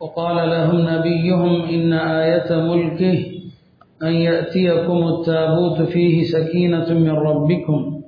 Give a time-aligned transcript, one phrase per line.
[0.00, 3.18] وقال لهم نبيهم إن آية ملكه
[4.02, 8.00] أن يأتيكم التابوت فيه سكينة من ربكم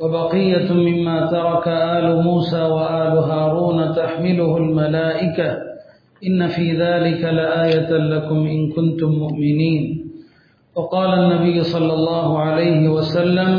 [0.00, 5.56] وبقية مما ترك آل موسى وآل هارون تحمله الملائكة
[6.26, 10.06] إن في ذلك لآية لكم إن كنتم مؤمنين.
[10.76, 13.50] وقال النبي صلى الله عليه وسلم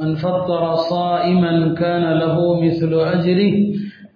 [0.00, 3.54] من فطر صائما كان له مثل أجره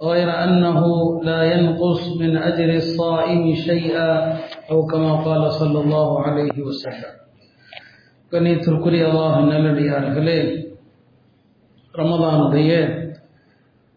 [0.04, 0.82] غير أنه
[1.23, 4.12] لا ينقص من أجر الصائم شيئا
[4.72, 7.12] أو كما قال صلى الله عليه وسلم
[8.32, 10.40] கண்ணியத்திற்குரிய அல்லாஹ் நல்லடியார்களே
[11.94, 12.72] ரமதானுடைய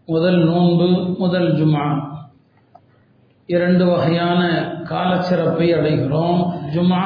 [0.09, 0.87] முதல் நோன்பு
[1.19, 1.87] முதல் ஜுமா
[3.49, 4.41] இரண்டு வகையான
[4.91, 6.41] காலச்சிறப்பை அடைகிறோம்
[6.75, 7.05] ஜுமா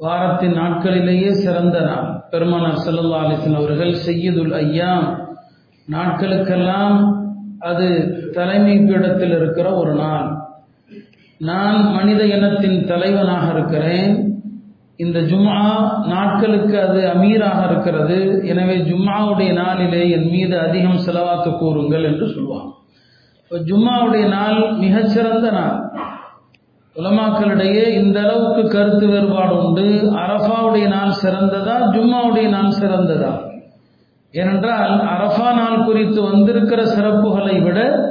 [0.00, 5.06] வாரத்தின் நாட்களிலேயே சிறந்த நாள் பெருமானார் சல்லா அலிசன் அவர்கள் செய்யதுல் ஐயாம்
[5.88, 6.96] நாட்களுக்கெல்லாம்
[7.59, 7.87] அது
[8.31, 10.47] தலைமை பீடத்தில் இருக்கிற ஒரு நாள்.
[11.37, 14.27] நான் மனித இனத்தின் தலைவனாக இருக்கிறேன்.
[14.95, 15.59] இந்த ஜும்மா
[16.05, 18.43] நாட்களுக்கு அது அமீராக இருக்கிறது.
[18.45, 22.67] எனவே ஜும்மாவுடைய நாளிலே என் மீது அதிகம் செலவாக்க கூறுங்கள் என்று சொல்லுவான்
[23.41, 25.77] இப்போ ஜும்மாவுடைய நாள் மிகச்சிறந்த நாள்.
[26.95, 30.11] உலமாக்களிடையே இந்த அளவுக்கு கருத்து வேறுபாடு உண்டு.
[30.11, 33.48] அரஃபாவுடைய நாள் சிறந்ததா ஜும்மாவுடைய நாள் சிறந்ததா?
[34.31, 38.07] ஏனென்றால் அரஃபா நாள் குறித்து வந்திருக்கிற சிறப்புகளை விட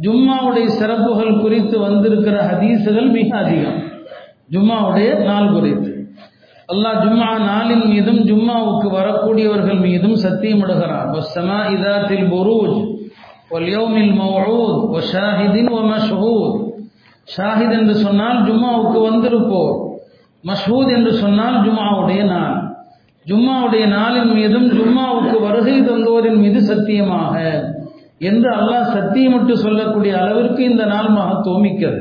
[0.00, 3.82] ஜும்மாவுடைய சிறப்புகள் குறித்து வந்திருக்கிற ஹதீஸுகள் மிக அதிகம்.
[4.50, 6.08] ஜும்மாவுடைய நாள் குறித்து.
[6.72, 11.14] அல்லாஹ் ஜும்மா நாளின் மீதும் ஜும்மாவுக்கு வரக்கூடியவர்கள் மீதும் சத்தியமிடுகிறான்.
[11.68, 12.98] இதாத்தில் புரூஜ்
[13.50, 16.68] வல்யோமில் மௌஊத் வஷாஹிதின் வ மஷ்ஹூத்
[17.36, 19.88] ஷாஹித் என்று சொன்னால் ஜும்மாவுக்கு வந்திருப்போர்.
[20.44, 22.69] மஷ்ஹூத் என்று சொன்னால் ஜும்மாவுடைய நாள்.
[23.26, 27.34] ஜும்மாவுடைய நாளின் மீதும் ஜும்மாவுக்கு வருகை தந்தோரின் மீது சத்தியமாக
[28.18, 32.00] என்று அல்லாஹ் சத்தியமிட்டு சொல்லக்கூடிய அளவிற்கு இந்த நாள் மகத்துவம் மிக்கது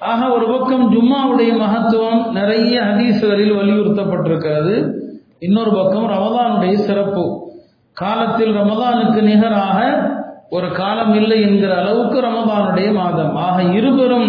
[0.00, 4.74] ஆக ஒரு பக்கம் ஜும்மாவுடைய மகத்துவம் நிறைய ஹதீசுகளில் வலியுறுத்தப்பட்டிருக்கிறது.
[5.38, 7.24] இன்னொரு பக்கம் ரமதானுடைய சிறப்பு.
[7.92, 9.78] காலத்தில் ரமதானுக்கு நிகராக
[10.50, 13.36] ஒரு காலம் இல்லை என்கிற அளவுக்கு ரமதானுடைய மாதம்.
[13.36, 14.28] ஆக இருபெரும்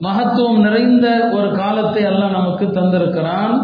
[0.00, 3.54] மகத்துவம் நிறைந்த ஒரு காலத்தை அல்லாஹ் நமக்கு தந்திருக்கிறான்.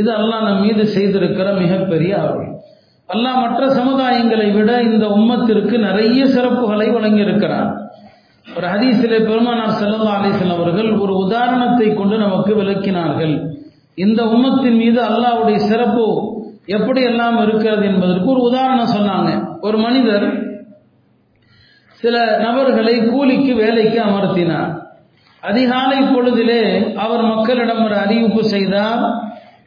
[0.00, 2.50] இது அல்லாஹ் நம் மீது செய்திருக்கிற மிகப்பெரிய அருள்
[3.08, 7.70] அல்லாஹ் மற்ற சமுதாயங்களை விட இந்த உம்மத்திற்கு நிறைய சிறப்புகளை வழங்கியிருக்கிறார்
[8.46, 13.34] ஒரு ஹதீசிலே பெருமானார் செல்லல்லா அலிசன் அவர்கள் ஒரு உதாரணத்தை கொண்டு நமக்கு விளக்கினார்கள்.
[14.04, 16.06] இந்த உம்மத்தின் மீது அல்லாவுடைய சிறப்பு
[16.76, 19.30] எப்படி எல்லாம் இருக்கிறது என்பதற்கு ஒரு உதாரணம் சொன்னாங்க.
[19.66, 20.26] ஒரு மனிதர்
[22.02, 24.70] சில நபர்களை கூலிக்கு வேலைக்கு அமர்த்தினார்.
[25.42, 26.62] அதிகாலை பொழுதிலே
[27.04, 29.02] அவர் மக்களிடம் ஒரு அறிவிப்பு செய்தார்.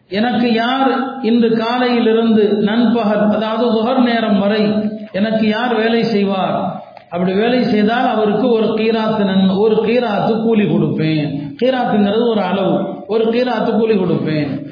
[0.09, 4.73] எனக்கு யார் இன்று காலையிலிருந்து நண்பகல் அதாவது துகர் நேரம் வரை
[5.11, 6.83] எனக்கு யார் வேலை செய்வார்?
[7.09, 11.55] அப்படி வேலை செய்தால் அவருக்கு ஒரு கீராத்து நன் ஒரு கீராத்து கூலி கொடுப்பேன்.
[11.61, 13.03] கீராத்துங்கிறது ஒரு அளவு.
[13.07, 14.65] ஒரு கீராத்து கூலி கொடுப்பேன்.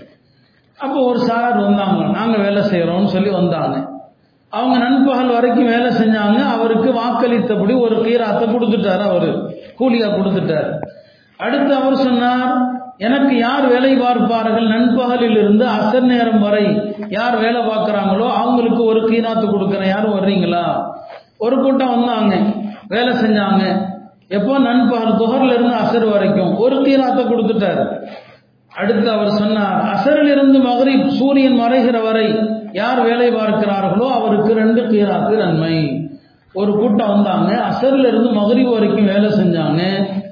[0.80, 2.04] அப்போ ஒரு சார் வந்தாங்க.
[2.04, 3.90] நாங்கள் வேலை செய்கிறோம்னு சொல்லி வந்தாங்க.
[4.50, 6.40] அவங்க நண்பகல் வரைக்கும் வேலை செஞ்சாங்க.
[6.46, 9.48] அவருக்கு வாக்களித்தபடி ஒரு கீராத்தை கொடுத்துட்டார் அவர்.
[9.78, 10.70] கூலியாக கொடுத்துட்டார்.
[11.38, 14.68] அடுத்து அவர் சொன்னார் எனக்கு யார் வேலை பார்ப்பார்கள்?
[14.68, 16.66] நண்பகலில் இருந்து அசர் நேரம் வரை
[17.10, 19.94] யார் வேலை பார்க்குறாங்களோ அவங்களுக்கு ஒரு கீராத்து கொடுக்குறேன்.
[19.96, 20.66] யாரும் வர்றீங்களா?
[21.38, 22.34] ஒரு கூட்டம் வந்தாங்க
[22.88, 23.64] வேலை செஞ்சாங்க.
[24.28, 27.84] எப்போ நண்பகல் துகர்ல இருந்து அசர் வரைக்கும் ஒரு கீராத்தை கொடுத்துட்டார்.
[28.72, 32.28] அடுத்து அவர் சொன்னார் அசரில் இருந்து மகரி சூரியன் மறைகிற வரை
[32.72, 36.03] யார் வேலை பார்க்கிறார்களோ அவருக்கு ரெண்டு கீராத்து நன்மை.
[36.62, 37.52] ஒரு கூட்டம் வந்தாங்க.
[37.70, 39.82] அசர்ல இருந்து மகரிவு வரைக்கும் வேலை செஞ்சாங்க.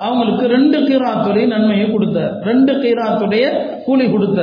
[0.08, 2.20] அவங்களுக்கு ரெண்டு கீராத்துடைய நன்மையை கொடுத்த
[2.50, 3.46] ரெண்டு கீராத்துடைய
[3.86, 4.42] கூலி கொடுத்த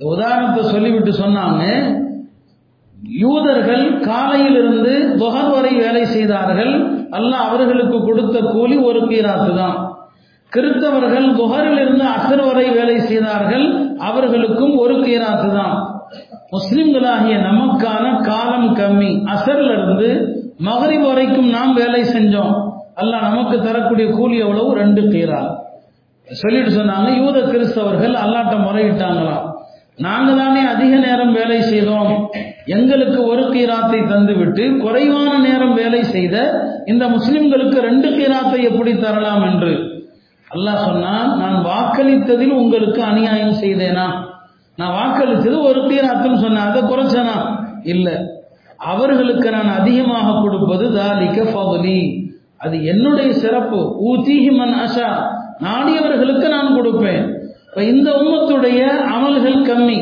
[0.00, 1.64] உதாரணத்தை சொல்லிவிட்டு சொன்னாங்க
[3.22, 4.92] யூதர்கள் காலையிலிருந்து
[5.22, 6.74] தொகர் வரை வேலை செய்தார்கள்.
[7.18, 9.78] அல்ல அவர்களுக்கு கொடுத்த கூலி ஒரு கீராத்து தான்.
[10.52, 13.66] கிறிஸ்தவர்கள் துஹரிலிருந்து அசர் வரை வேலை செய்தார்கள்.
[14.08, 15.74] அவர்களுக்கும் ஒரு கீராத்து தான்.
[16.54, 19.10] முஸ்லிம்களாகிய நமக்கான காலம் கம்மி.
[19.34, 20.10] அசர்ல இருந்து
[20.58, 22.54] மகரிப் வரைக்கும் நாம் வேலை செஞ்சோம்.
[22.96, 24.74] அல்லாஹ் நமக்கு தரக்கூடிய கூலி எவ்வளவு?
[24.74, 25.56] ரெண்டு கீரா.
[26.28, 29.50] சொல்லிட்டு சொன்னாங்க யூத கிறிஸ்தவர்கள் அல்லாட்ட முறையிட்டாங்களாம்
[29.96, 32.28] நாங்க தானே அதிக நேரம் வேலை செய்தோம்.
[32.66, 36.36] எங்களுக்கு ஒரு கீராத்தை தந்துவிட்டு குறைவான நேரம் வேலை செய்த
[36.84, 40.00] இந்த முஸ்லிம்களுக்கு ரெண்டு கீராத்தை எப்படி தரலாம் என்று?
[40.54, 44.06] அல்லாஹ் சொன்னான் நான் வாக்களித்ததில் உங்களுக்கு அநியாயம் செய்தேனா?
[44.76, 47.56] நான் வாக்களித்தது ஒரு கீராத்துன்னு சொன்னேன் அதை குறைச்சனா?
[47.82, 48.40] இல்லை.
[48.90, 52.00] அவர்களுக்கு நான் அதிகமாக கொடுப்பது தாலிக ஃபதுலி
[52.56, 53.80] அது என்னுடைய சிறப்பு.
[54.10, 55.10] ஊதீஹி மன் அஷா.
[55.60, 57.22] நாடியவர்களுக்கு நான் கொடுப்பேன்.
[57.68, 58.80] இப்போ இந்த உம்மத்துடைய
[59.16, 59.98] அமல்கள் கம்மி.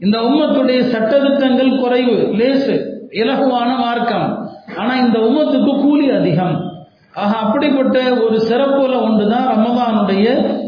[0.00, 2.74] இந்த உம்மத்துடைய சட்டத்திட்டங்கள் குறைவு லேசு
[3.10, 4.28] இலகுவான மார்க்கம்.
[4.76, 6.56] ஆனால் இந்த உம்மத்துக்கு கூலி அதிகம்.
[7.14, 10.26] ஆக அப்படிப்பட்ட ஒரு சிறப்புல ஒன்றுதான் ரமதானுடைய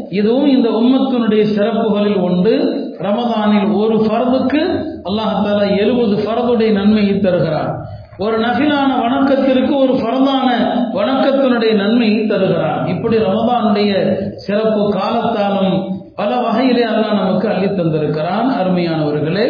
[0.09, 2.55] இதுவும் இந்த உம்மத்தினுடைய சிறப்புகளில் ஒன்று.
[2.99, 7.71] ரமதானில் ஒரு ஃபர்துக்கு அல்லாஹால எழுபது ஃபர்துடைய நன்மையை தருகிறார்.
[8.17, 10.49] ஒரு நபிலான வணக்கத்திற்கு ஒரு பரதான
[10.93, 12.87] வணக்கத்தினுடைய நன்மையை தருகிறார்.
[12.87, 13.91] இப்படி ரமதானுடைய
[14.35, 15.73] சிறப்பு காலத்தாலும்
[16.15, 18.47] பல வகையிலே அல்லாஹ் நமக்கு அள்ளி தந்திருக்கிறான்.
[18.59, 19.47] அருமையானவர்களே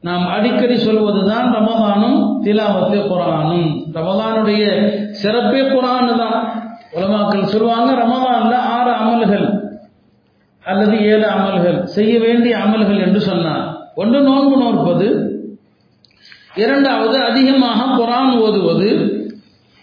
[0.00, 4.64] நாம் அடிக்கடி சொல்வதுதான் ரமதானும் திலாவத்தே குரானும் ரமதானுடைய
[5.10, 6.40] சிறப்பே குரான் தான்.
[6.96, 9.46] உலமாக்கள் சொல்லுவாங்க ரமதான்ல ஆறு அமல்கள்
[10.64, 13.79] அல்லது ஏழு அமல்கள் செய்ய வேண்டிய அமல்கள் என்று சொன்னார்.
[13.94, 15.06] ஒன்று நோன்பு நோற்பது
[16.54, 18.90] இரண்டாவது அதிகமாக குரான் ஓதுவது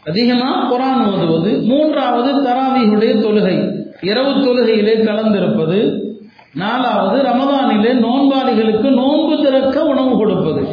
[0.06, 3.56] அதிகமாக குரான் ஓதுவது மூன்றாவது தராவியுடைய தொழுகை
[4.01, 6.06] இரவு தொழுகையிலே கலந்திருப்பது
[6.54, 10.63] நாலாவது ரமதானிலே நோன்பாளிகளுக்கு நோன்பு திறக்க உணவு கொடுப்பது.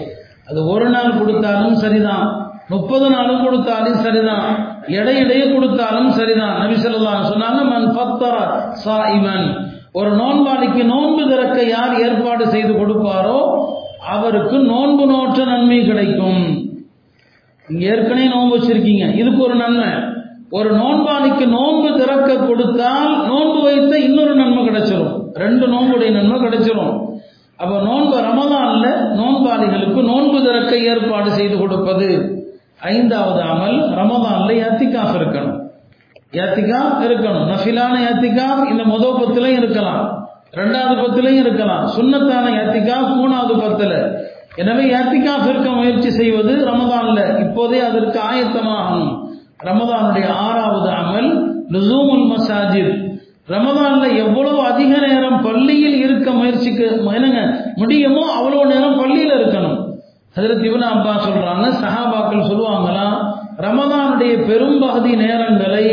[0.46, 2.26] அது ஒரு நாள் கொடுத்தாலும் சரிதான்
[2.68, 4.46] முப்பது நாளும் கொடுத்தாலும் சரிதான்
[4.86, 6.58] இடையிடையே கொடுத்தாலும் சரிதான்.
[6.62, 8.36] நபி சொல்லலாம் சொன்னாங்க மன் பத்தர
[8.84, 13.66] சாயிமன் ஒரு நோன்பாளிக்கு நோன்பு திறக்க யார் ஏற்பாடு செய்து கொடுப்பாரோ
[14.08, 16.72] அவருக்கு நோன்பு நோற்ற நன்மை கிடைக்கும்.
[17.68, 19.14] ஏற்கனவே நோன்பு வச்சிருக்கீங்க.
[19.14, 19.86] இதுக்கு ஒரு நன்மை.
[20.50, 27.06] ஒரு நோன்பாளிக்கு நோன்பு திறக்க கொடுத்தால் நோன்பு வைத்த இன்னொரு நன்மை கிடைச்சிடும் ரெண்டு நோன்புடைய நன்மை கிடைச்சிரும்.
[27.56, 28.86] அப்ப நோன்பு ரமதான்ல
[29.16, 32.08] நோன்பாளிகளுக்கு நோன்பு திறக்க ஏற்பாடு செய்து கொடுப்பது.
[32.80, 35.63] ஐந்தாவது அமல் ரமதான்ல யாத்திகாஃப் இருக்கணும்.
[36.34, 37.46] யாத்திகாஃப் இருக்கணும்.
[37.52, 40.02] நஃபிலான யாத்திகாஃப் இந்த முதல் பத்துலையும் இருக்கலாம்.
[40.54, 41.84] ரெண்டாவது பத்துலையும் இருக்கலாம்.
[41.96, 43.92] சுண்ணத்தான யாத்திகாஃப் மூணாவது பத்துல.
[44.56, 49.12] எனவே யாத்திகாஃப் இருக்க முயற்சி செய்வது ரமதான்ல இப்போதே அதற்கு ஆயத்தமாகணும்
[49.64, 51.30] ரமதானுடைய ஆறாவது அமல்
[51.70, 52.94] லுசூமுல் மசாஜித்.
[53.48, 56.84] ரமதான்ல எவ்வளவு அதிக நேரம் பள்ளியில் இருக்க முயற்சிக்க
[57.14, 57.40] என்னங்க
[57.76, 59.78] முடியுமோ அவ்வளவு நேரம் பள்ளியில் இருக்கணும்.
[60.36, 63.16] அதற்கு இவன் அப்பா சொல்றாங்க சஹாபாக்கள் சொல்லுவாங்களாம்
[63.58, 65.86] ரமதானுடைய பெரும்பகுதி நேரங்களை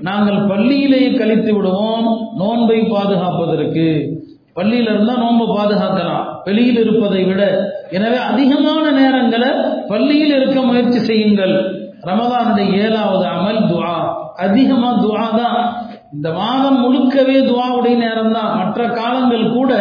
[0.00, 4.16] நாங்கள் பள்ளியிலேயே கழித்து விடுவோம் நோன்பை பாதுகாப்பதற்கு.
[4.56, 6.24] பள்ளியில இருந்தா நோன்பை பாதுகாக்கலாம்.
[6.44, 7.70] வெளியில் இருப்பதை விட.
[7.90, 9.50] எனவே அதிகமான நேரங்களை
[9.88, 11.86] பள்ளியில் இருக்க முயற்சி செய்யுங்கள்.
[12.04, 14.16] ரமதானுடைய ஏழாவது அமல் துவா.
[14.36, 15.76] அதிகமா துவா தான்.
[16.12, 18.56] இந்த மாதம் முழுக்கவே துவாவுடைய நேரம் தான்.
[18.56, 19.74] மற்ற காலங்கள் கூட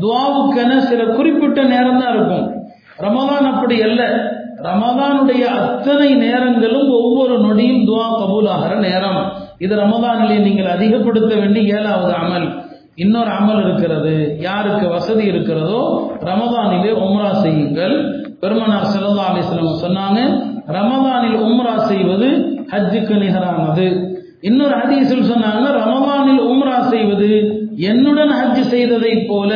[0.00, 2.64] துவாவுக்கென சில குறிப்பிட்ட நேரம் தான் இருக்கும்.
[2.98, 4.30] ரமதான் அப்படி அல்ல.
[4.62, 9.37] ரமதானுடைய அத்தனை நேரங்களும் ஒவ்வொரு நொடியும் துவா கபூலாகிற நேரம்.
[9.58, 12.66] இது ரமதானிலே நீங்கள் அதிகப்படுத்த வேண்டிய ஏழாவது அமல்.
[12.94, 14.36] இன்னொரு அமல் இருக்கிறது.
[14.40, 18.26] யாருக்கு வசதி இருக்கிறதோ ரமதானிலே உம்ரா செய்யுங்கள்.
[18.40, 20.20] பெருமனார் செல்லா அலிஸ்லம் சொன்னாங்க
[20.66, 22.28] ரமதானில் உம்ரா செய்வது
[22.72, 24.16] ஹஜ்ஜுக்கு நிகரானது.
[24.40, 27.30] இன்னொரு ஹதீஸில் சொன்னாங்க ரமதானில் உம்ரா செய்வது
[27.76, 29.50] என்னுடன் ஹஜ் செய்ததை போல.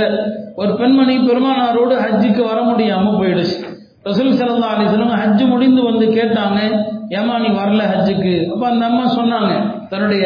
[0.54, 3.71] ஒரு பெண்மணி பெருமானாரோடு ஹஜ்ஜுக்கு வர முடியாம போயிடுச்சு.
[4.04, 6.60] ரசூல் சல்லா அலிஸ்லம் ஹஜ்ஜு முடிந்து வந்து கேட்டாங்க
[7.08, 8.50] ஏமா நீ வரல ஹஜ்ஜுக்கு?
[8.50, 9.52] அப்ப அந்த அம்மா சொன்னாங்க
[9.88, 10.24] தன்னுடைய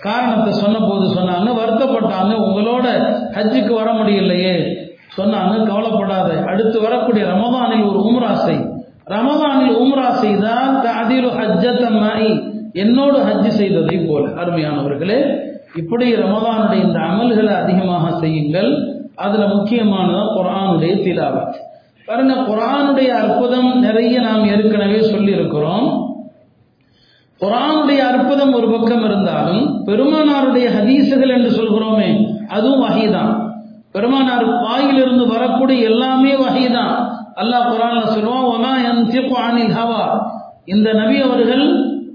[0.00, 2.86] காரணத்தை சொன்ன போது சொன்னாங்க வருத்தப்பட்டாங்க உங்களோட
[3.32, 4.56] ஹஜ்ஜுக்கு வர முடியலையே.
[5.16, 8.62] சொன்னாங்க கவலைப்படாத அடுத்து வரக்கூடிய ரமதானில் ஒரு உம்ரா செய்.
[9.06, 12.28] ரமதானில் உம்ரா செய்தால் அதில் ஹஜ்ஜத்தம்மாய்
[12.72, 14.28] என்னோடு ஹஜ்ஜு செய்ததை போல.
[14.28, 15.20] அருமையானவர்களே
[15.74, 18.70] இப்படி ரமதானுடைய இந்த அமல்களை அதிகமாக செய்யுங்கள்.
[19.14, 21.56] அதுல முக்கியமானதான் குரானுடைய திலாவத்.
[22.06, 25.86] பாருங்க குரானுடைய அற்புதம் நிறைய நாம் ஏற்கனவே சொல்லி இருக்கிறோம்
[27.40, 32.08] குரானுடைய அற்புதம் ஒரு பக்கம் இருந்தாலும் பெருமானாருடைய ஹதீசுகள் என்று சொல்கிறோமே
[32.48, 33.32] அதுவும் வகைதான்
[33.90, 36.94] பெருமானார் வாயிலிருந்து வரக்கூடிய எல்லாமே வகைதான்
[37.36, 38.72] அல்லாஹ் குரான்ல சொல்லுவான் ஒமா
[39.76, 40.02] ஹவா.
[40.64, 41.64] இந்த நபி அவர்கள்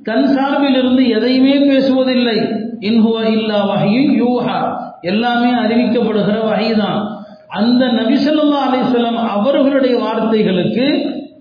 [0.04, 2.38] தன் சார்பில் இருந்து எதையுமே பேசுவதில்லை.
[2.80, 4.58] இன்ஹுவ இல்லா வகையும் யூஹா.
[5.02, 7.00] எல்லாமே அறிவிக்கப்படுகிற வகைதான்
[7.52, 10.86] அந்த நபிசல்லா அலிசல்லாம் அவர்களுடைய வார்த்தைகளுக்கு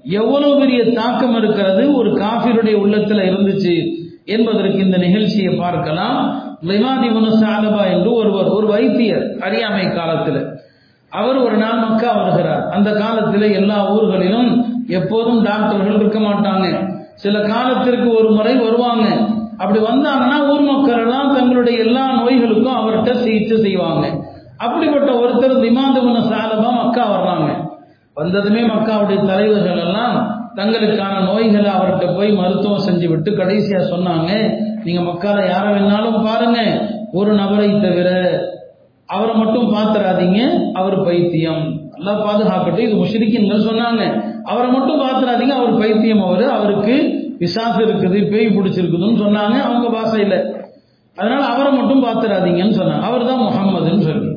[0.04, 1.94] எவ்வளவு பெரிய தாக்கம் இருக்கிறது?
[1.94, 3.74] ஒரு காஃபிருடைய உள்ளத்தில் இருந்துச்சு
[4.24, 6.18] என்பதற்கு இந்த நிகழ்ச்சியை பார்க்கலாம்.
[6.66, 10.46] லிமாதி முனசாலபா என்று ஒருவர் ஒரு வைத்தியர் அறியாமை காலத்தில்.
[11.08, 12.68] அவர் ஒரு நாள் மக்கா வருகிறார்.
[12.68, 14.50] அந்த காலத்தில் எல்லா ஊர்களிலும்
[14.88, 16.66] எப்போதும் டாக்டர்கள் இருக்க மாட்டாங்க.
[17.14, 19.06] சில காலத்திற்கு ஒரு முறை வருவாங்க.
[19.58, 24.06] அப்படி வந்தாங்கன்னா ஊர் மக்கள் எல்லாம் தங்களுடைய எல்லா நோய்களுக்கும் அவர்கிட்ட சிகிச்சை செய்வாங்க.
[24.64, 27.48] அப்படிப்பட்ட ஒருத்தர் திமாந்தகுன சாலபா மக்கா வர்றாங்க.
[28.16, 30.16] வந்ததுமே மக்காவுடைய தலைவர்கள் எல்லாம்
[30.56, 34.30] தங்களுக்கான நோய்களை அவர்கிட்ட போய் மருத்துவம் செஞ்சு விட்டு கடைசியா சொன்னாங்க
[34.84, 36.58] நீங்க மக்கால யார வேணாலும் பாருங்க
[37.12, 38.08] ஒரு நபரை தவிர
[39.08, 40.40] அவரை மட்டும் பாத்துறாதீங்க
[40.72, 41.62] அவர் பைத்தியம்.
[41.94, 44.02] நல்லா பாதுகாக்கட்டும் இது முஷ்ரிக்கின்கள் சொன்னாங்க.
[44.44, 46.94] அவரை மட்டும் பாத்துறாதீங்க அவர் பைத்தியம் அவரு அவருக்கு
[47.38, 50.36] விசாசம் இருக்குது பேய் பிடிச்சிருக்குதுன்னு சொன்னாங்க அவங்க பாஷையில.
[51.18, 53.04] அதனால அவரை மட்டும் பாத்துறாதீங்கன்னு சொன்னாங்க.
[53.10, 54.30] அவர் தான் முகம்மதுன்னு சொல்லி.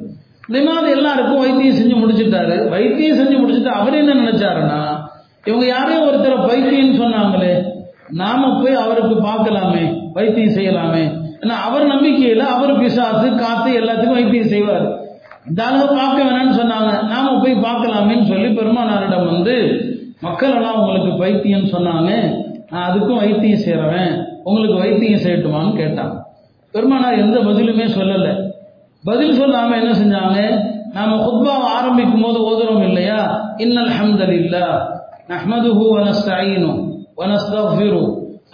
[0.47, 2.69] லிமாது எல்லாருக்கும் வைத்தியம் செஞ்சு முடிச்சுட்டாரு.
[2.69, 5.01] வைத்தியம் செஞ்சு முடிச்சுட்டு அவர் என்ன நினைச்சாருன்னா
[5.45, 7.71] இவங்க யாரோ ஒருத்தரை பைத்தியம்னு சொன்னாங்களே
[8.09, 15.01] நாம போய் அவருக்கு பார்க்கலாமே வைத்தியம் செய்யலாமே ஏன்னா அவர் நம்பிக்கையில் அவர் பிசாசு காத்து எல்லாத்துக்கும் வைத்தியம் செய்வார்.
[15.47, 17.07] இந்த அளவு பார்க்க வேணாம்னு சொன்னாங்க.
[17.07, 19.55] நாம போய் பார்க்கலாமேன்னு சொல்லி பெருமானாரிடம் வந்து
[20.21, 22.39] மக்கள் எல்லாம் உங்களுக்கு பைத்தியம் சொன்னாங்க.
[22.69, 26.25] நான் அதுக்கும் வைத்தியம் செய்யறவன் உங்களுக்கு வைத்தியம் செய்யட்டுமான்னு கேட்டான்.
[26.71, 28.51] பெருமானார் எந்த பதிலுமே சொல்லலை.
[29.03, 30.37] பதில் சொல்லாம என்ன செஞ்சாங்க?
[30.95, 33.19] நாம ஹுத்பாவை ஆரம்பிக்கும் போது ஓதுறோம் இல்லையா?
[33.57, 34.65] இன்னல் ஹம்தல் இல்லா
[35.31, 36.73] நஹ்மதுஹு வனஸ்தாயினு
[37.19, 38.03] வனஸ்தஃபிரு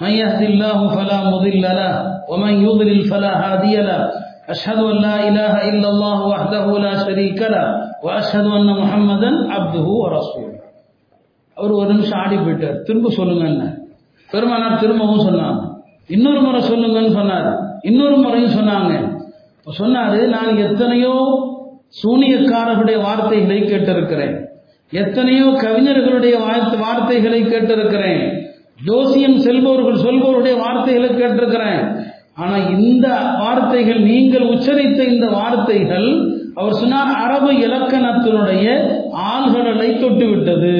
[0.02, 1.94] من يهد الله فلا مضل له
[2.32, 4.02] ومن يضلل فلا هادي له
[4.54, 7.66] أشهد أن لا إله إلا الله وحده لا شريك له
[8.06, 10.58] وأشهد أن محمدا عبده ورسوله
[11.58, 13.68] அவர் ஒரு நிமிஷம் ஆடி போயிட்டார் திரும்ப சொல்லுங்கன்னு
[14.30, 15.62] பெருமானார் திரும்பவும் சொன்னாங்க
[16.10, 17.50] இன்னொரு முறை சொல்லுங்கன்னு சொன்னார்
[17.82, 18.92] இன்னொரு முறையும் சொன்னாங்க
[19.78, 21.16] சொன்னாரு நான் எத்தனையோ
[22.02, 24.36] சூனியக்காரர்களுடைய வார்த்தைகளை கேட்டிருக்கிறேன்.
[24.92, 26.36] எத்தனையோ கவிஞர்களுடைய
[26.84, 28.24] வார்த்தைகளை கேட்டிருக்கிறேன்.
[28.86, 31.82] ஜோசியம் செல்பவர்கள் சொல்பவருடைய வார்த்தைகளை கேட்டிருக்கிறேன்.
[32.36, 33.08] ஆனா இந்த
[33.42, 36.10] வார்த்தைகள் நீங்கள் உச்சரித்த இந்த வார்த்தைகள்
[36.56, 38.66] அவர் சொன்னார் அரபு இலக்கணத்தினுடைய
[39.32, 40.76] ஆழ்கடலை தொட்டு விட்டது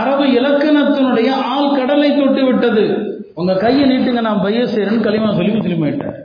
[0.00, 2.84] அரபு இலக்கணத்தினுடைய ஆள் கடலை தொட்டு விட்டது
[3.34, 6.16] உங்க கையை நீட்டுங்க நான் பையசேரன் களிமா சொல்லி திரும்பிட்டார்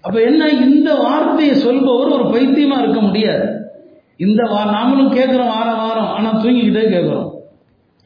[0.00, 3.46] அப்ப என்ன இந்த வார்த்தையை சொல்பவர் ஒரு பைத்தியமா இருக்க முடியாது.
[4.16, 7.26] இந்த நாமளும் கேட்கிறோம் வாரம் வாரம் ஆனா தூங்கிக்கிட்டே கேட்கிறோம்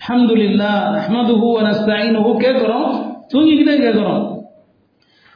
[0.09, 2.89] அஹமதுல்லா அஹமதுஹூ நஸ்தாயினுஹூ கேட்கிறோம்
[3.33, 4.31] தூங்கிக்கிட்டே கேட்கிறோம்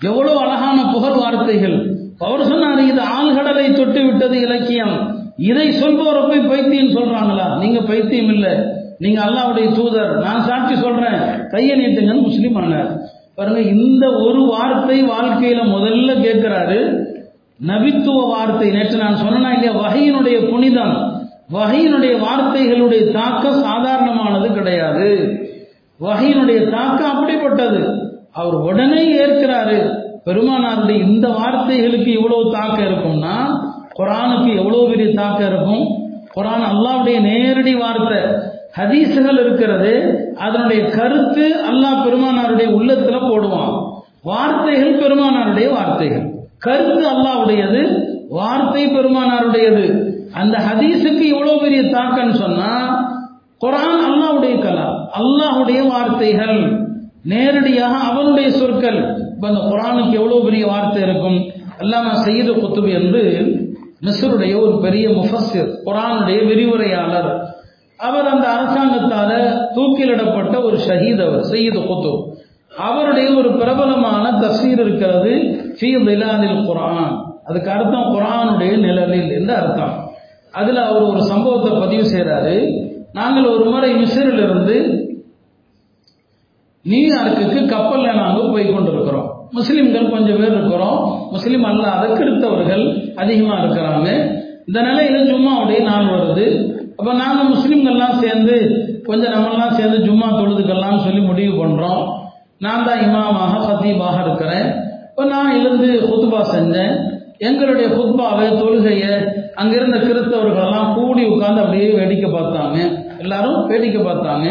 [0.01, 1.77] எவ்வளவு அழகான புகழ் வார்த்தைகள்.
[2.19, 5.25] அவர் சொன்னார் இது ஆழ்கடலை தொட்டு விட்டது இலக்கியம்.
[5.37, 7.59] இதை சொல்பவரை போய் பைத்தியம் சொல்றாங்களா?
[7.59, 8.55] நீங்க பைத்தியம் இல்லை.
[8.99, 10.19] நீங்க அல்லாவுடைய தூதர்.
[10.19, 11.49] நான் சாட்சி சொல்றேன்.
[11.49, 12.91] கையை நீட்டுங்கன்னு முஸ்லீம் ஆனார்
[13.37, 17.05] பாருங்க இந்த ஒரு வார்த்தை வாழ்க்கையில முதல்ல கேட்கிறாரு
[17.67, 18.71] நபித்துவ வார்த்தை.
[18.71, 19.73] நேற்று நான் சொன்னா இல்லையா?
[19.73, 21.23] வகையினுடைய புனிதம்.
[21.53, 25.39] வகையினுடைய வார்த்தைகளுடைய தாக்கம் சாதாரணமானது கிடையாது.
[26.01, 28.11] வகையினுடைய தாக்கம் அப்படிப்பட்டது.
[28.33, 30.05] அவர் உடனே ஏற்கிறாரு.
[30.25, 33.61] பெருமானாருடைய இந்த வார்த்தைகளுக்கு இவ்வளவு தாக்கம் இருக்கும்னா
[33.99, 35.87] குரானுக்கு எவ்வளவு பெரிய தாக்கம் இருக்கும்?
[36.37, 38.55] குரான் அல்லாவுடைய நேரடி வார்த்தை.
[38.79, 39.93] ஹதீசுகள் இருக்கிறது
[40.45, 43.75] அதனுடைய கருத்து அல்லாஹ் பெருமானாருடைய உள்ளத்துல போடுவான்.
[44.23, 46.27] வார்த்தைகள் பெருமானாருடைய வார்த்தைகள்.
[46.59, 47.83] கருத்து அல்லாவுடையது
[48.29, 49.87] வார்த்தை பெருமானாருடையது.
[50.41, 52.71] அந்த ஹதீஸுக்கு இவ்வளவு பெரிய தாக்கம்னு சொன்னா
[53.65, 54.89] குரான் அல்லாவுடைய கலா
[55.21, 56.59] அல்லாஹுடைய வார்த்தைகள்.
[57.33, 58.99] நேரடியாக அவனுடைய சொற்கள்.
[59.35, 61.39] இப்போ அந்த குரானுக்கு எவ்வளோ பெரிய வார்த்தை இருக்கும்?
[61.83, 63.23] அல்லாம செய்த குத்துபு என்று
[64.07, 67.31] மிஸ்ருடைய ஒரு பெரிய முஃபஸிர் குரானுடைய விரிவுரையாளர்
[67.97, 69.31] அவர் அந்த அரசாங்கத்தால
[69.75, 72.13] தூக்கிலிடப்பட்ட ஒரு ஷஹீத் அவர் சையீது குத்து.
[72.77, 75.33] அவருடைய ஒரு பிரபலமான தஸ்வீர் இருக்கிறது
[75.81, 80.11] ஃபீ திலாலில் குரான் அதுக்கு அர்த்தம் குரானுடைய நிழலில் என்று அர்த்தம்.
[80.53, 82.73] அதில் அவர் ஒரு சம்பவத்தை பதிவு செய்கிறாரு
[83.13, 84.77] நாங்கள் ஒரு முறை மிஸ்ரில் இருந்து
[86.85, 89.49] நியூயார்க்குக்கு கப்பல்ல நாங்கள் போய் கொண்டிருக்கிறோம்.
[89.51, 91.29] முஸ்லிம்கள் கொஞ்சம் பேர் இருக்கிறோம்.
[91.31, 94.09] முஸ்லீம் அல்லாத கிறித்தவர்கள் அதிகமாக இருக்கிறாங்க.
[94.67, 96.75] இந்த நிலையில் ஜும்மாவுடைய நாள் வருது.
[96.99, 98.55] அப்ப நாங்க முஸ்லீம்கள்லாம் சேர்ந்து
[99.07, 102.03] கொஞ்சம் நம்மெல்லாம் சேர்ந்து ஜும்மா தொழுதுக்கெல்லாம் சொல்லி முடிவு பண்றோம்.
[102.59, 104.69] நான் தான் இமாமாக ஃபத்தீபாக இருக்கிறேன்.
[105.09, 106.95] இப்போ நான் எழுந்து ஹுத்பா செஞ்சேன்.
[107.39, 109.13] எங்களுடைய ஹுத்பாவை தொழுகையை
[109.55, 112.79] அங்கிருந்த கிறிஸ்தவர்களெல்லாம் கூடி உட்கார்ந்து அப்படியே வேடிக்கை பார்த்தாங்க.
[113.19, 114.47] எல்லாரும் வேடிக்கை பார்த்தாங்க.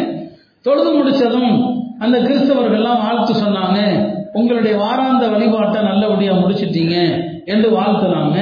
[0.61, 1.53] தொழுது முடிச்சதும்
[1.99, 3.79] அந்த கிறிஸ்தவர்கள்லாம் வாழ்த்து சொன்னாங்க
[4.33, 6.95] உங்களுடைய வாராந்த வழிபாட்டை நல்லபடியா முடிச்சிட்டீங்க
[7.45, 8.37] என்று வாழ்த்துனாங்க.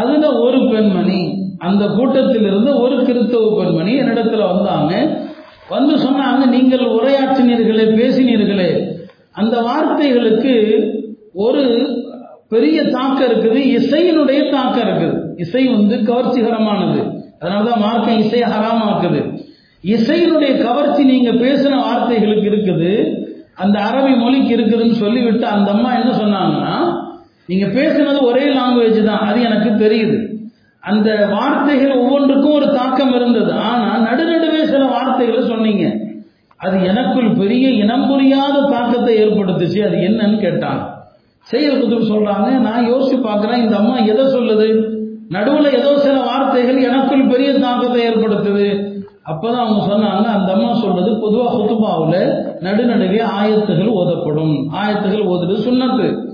[0.00, 1.37] அதுல ஒரு பெண்மணி.
[1.58, 5.20] அந்த கூட்டத்திலிருந்து ஒரு கிறிஸ்தவ பெண்மணி என்னிடத்துல வந்தாங்க.
[5.68, 8.96] வந்து சொன்னாங்க நீங்கள் உரையாற்றினீர்களே பேசினீர்களே.
[9.32, 10.54] அந்த வார்த்தைகளுக்கு
[11.32, 11.64] ஒரு
[12.48, 15.16] பெரிய தாக்கம் இருக்குது இசையினுடைய தாக்கம் இருக்குது.
[15.36, 17.00] இசை வந்து கவர்ச்சிகரமானது.
[17.40, 19.20] அதனாலதான் மார்க்கம் இசை ஹராமாக்குது.
[19.84, 23.16] இசையினுடைய கவர்ச்சி நீங்க பேசின வார்த்தைகளுக்கு இருக்குது.
[23.54, 26.74] அந்த அரபி மொழிக்கு இருக்குதுன்னு சொல்லிவிட்டு அந்த அம்மா என்ன சொன்னாங்கன்னா
[27.46, 30.37] நீங்க பேசுனது ஒரே லாங்குவேஜ் தான் அது எனக்கு தெரியுது.
[30.80, 33.52] அந்த வார்த்தைகள் ஒவ்வொன்றுக்கும் ஒரு தாக்கம் இருந்தது.
[33.52, 35.96] ஆனால் நடுநடுவே சில வார்த்தைகளை சொன்னீங்க.
[36.56, 39.86] அது எனக்குள் பெரிய இனம் புரியாத தாக்கத்தை ஏற்படுத்துச்சு.
[39.86, 40.96] அது என்னன்னு கேட்டாங்க.
[41.40, 44.96] செயல் குதிர் சொல்றாங்க நான் யோசிச்சு பார்க்குறேன் இந்த அம்மா எதை சொல்லுது?
[45.28, 48.96] நடுவில் ஏதோ சில வார்த்தைகள் எனக்குள் பெரிய தாக்கத்தை ஏற்படுத்துது.
[49.26, 54.68] அப்போதான் அவங்க சொன்னாங்க அந்த அம்மா சொல்றது பொதுவாக குத்துபாவில் நடுநடுவே ஆயத்துகள் ஓதப்படும்.
[54.70, 56.26] ஆயத்துகள் ஓதுறது சுண்ணத்து.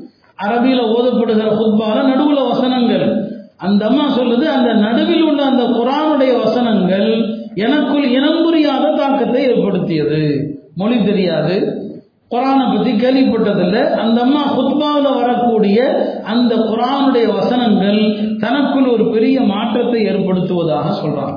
[0.43, 3.33] அரபியில் ஓதப்படுகிற ஹுத்பால நடுவுல வசனங்கள்.
[3.57, 10.51] அந்த அம்மா சொல்லுது அந்த நடுவில் உள்ள அந்த குரானுடைய வசனங்கள் எனக்குள் இனம் புரியாத தாக்கத்தை ஏற்படுத்தியது.
[10.77, 11.83] மொழி தெரியாது.
[12.31, 13.91] குரானை பத்தி கேள்விப்பட்டதில்லை.
[13.91, 15.79] அந்த அம்மா குத்பாவில் வரக்கூடிய
[16.25, 18.01] அந்த குரானுடைய வசனங்கள்
[18.39, 21.37] தனக்குள் ஒரு பெரிய மாற்றத்தை ஏற்படுத்துவதாக சொல்றாங்க.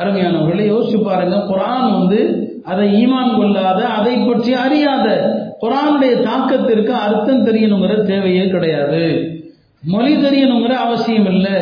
[0.00, 1.36] அருமையானவர்களை யோசிச்சு பாருங்க.
[1.36, 2.20] குரான் வந்து
[2.64, 5.06] அதை ஈமான் கொள்ளாத அதை பற்றி அறியாத
[5.60, 9.36] குரானுடைய தாக்கத்திற்கு அர்த்தம் தெரியணுங்கிற தேவையே கிடையாது.
[9.82, 11.56] மொழி தெரியணுங்கிற அவசியம் இல்லை.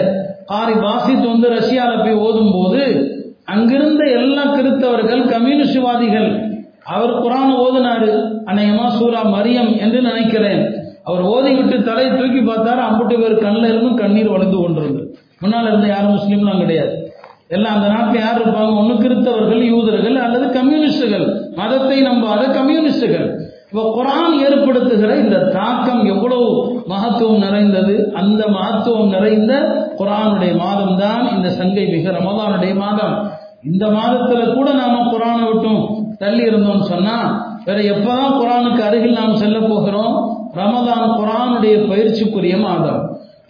[0.47, 3.13] காரி பாசித் வந்து ரஷ்யாவில் போய் ஓதும் போது
[3.45, 6.55] அங்கிருந்த எல்லா கிறித்தவர்கள் கம்யூனிஸ்ட்வாதிகள்
[6.85, 8.11] அவர் குரான் ஓதுனாரு
[8.47, 10.75] அநேகமா சூரா மரியம் என்று நினைக்கிறேன்.
[11.05, 15.03] அவர் ஓதி விட்டு தலையை தூக்கி பார்த்தாரு அம்புட்டு பேர் கண்ணில் இருந்தும் கண்ணீர் வளர்ந்து கொண்டிருந்து.
[15.41, 17.11] முன்னால் இருந்த யாரும் முஸ்லீம்லாம் கிடையாது.
[17.49, 18.77] எல்லாம் அந்த நாட்டில் யார் இருப்பாங்க?
[18.77, 21.51] ஒன்று கிறித்தவர்கள் யூதர்கள் அல்லது கம்யூனிஸ்டுகள்.
[21.55, 23.46] மதத்தை நம்பாத கம்யூனிஸ்டுகள்.
[23.73, 26.47] இப்போ குரான் ஏற்படுத்துகிற இந்த தாக்கம் எவ்வளவு
[26.93, 27.95] மகத்துவம் நிறைந்தது?
[28.21, 29.53] அந்த மகத்துவம் நிறைந்த
[29.99, 33.15] குரானுடைய மாதம் தான் இந்த சங்கை மிக ரமதானுடைய மாதம்.
[33.63, 35.83] இந்த மாதத்துல கூட நாம குரானை விட்டும்
[36.19, 37.17] தள்ளி இருந்தோம்னு சொன்னா
[37.65, 40.17] வேற எப்பதான் குரானுக்கு அருகில் நாம் செல்ல போகிறோம்?
[40.61, 43.01] ரமதான் குரானுடைய பயிற்சிக்குரிய மாதம்.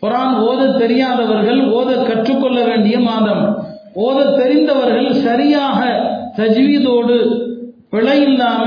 [0.00, 3.42] குரான் ஓத தெரியாதவர்கள் ஓத கற்றுக்கொள்ள வேண்டிய மாதம்.
[4.06, 5.80] ஓத தெரிந்தவர்கள் சரியாக
[6.38, 7.16] தஜ்வீதோடு
[7.90, 8.64] பிழை இல்லாம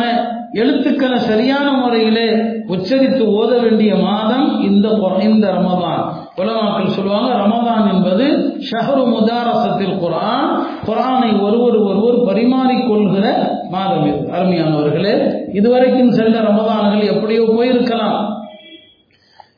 [0.54, 2.36] எழுத்துக்களை சரியான முறையிலே
[2.68, 4.88] உச்சரித்து ஓத வேண்டிய மாதம் இந்த
[5.20, 6.04] இந்த ரமதான்.
[6.36, 13.26] உலமாக்கள் சொல்லுவாங்க ரமதான் என்பது ஷஹரு முதாரசத்தில் குரான் குரானை ஒருவர் ஒருவர் பரிமாறிக்கொள்கிற
[13.70, 14.32] மாதம் இது.
[14.32, 18.38] அருமையானவர்களே இதுவரைக்கும் சென்ற ரமதான்கள் எப்படியோ போயிருக்கலாம்.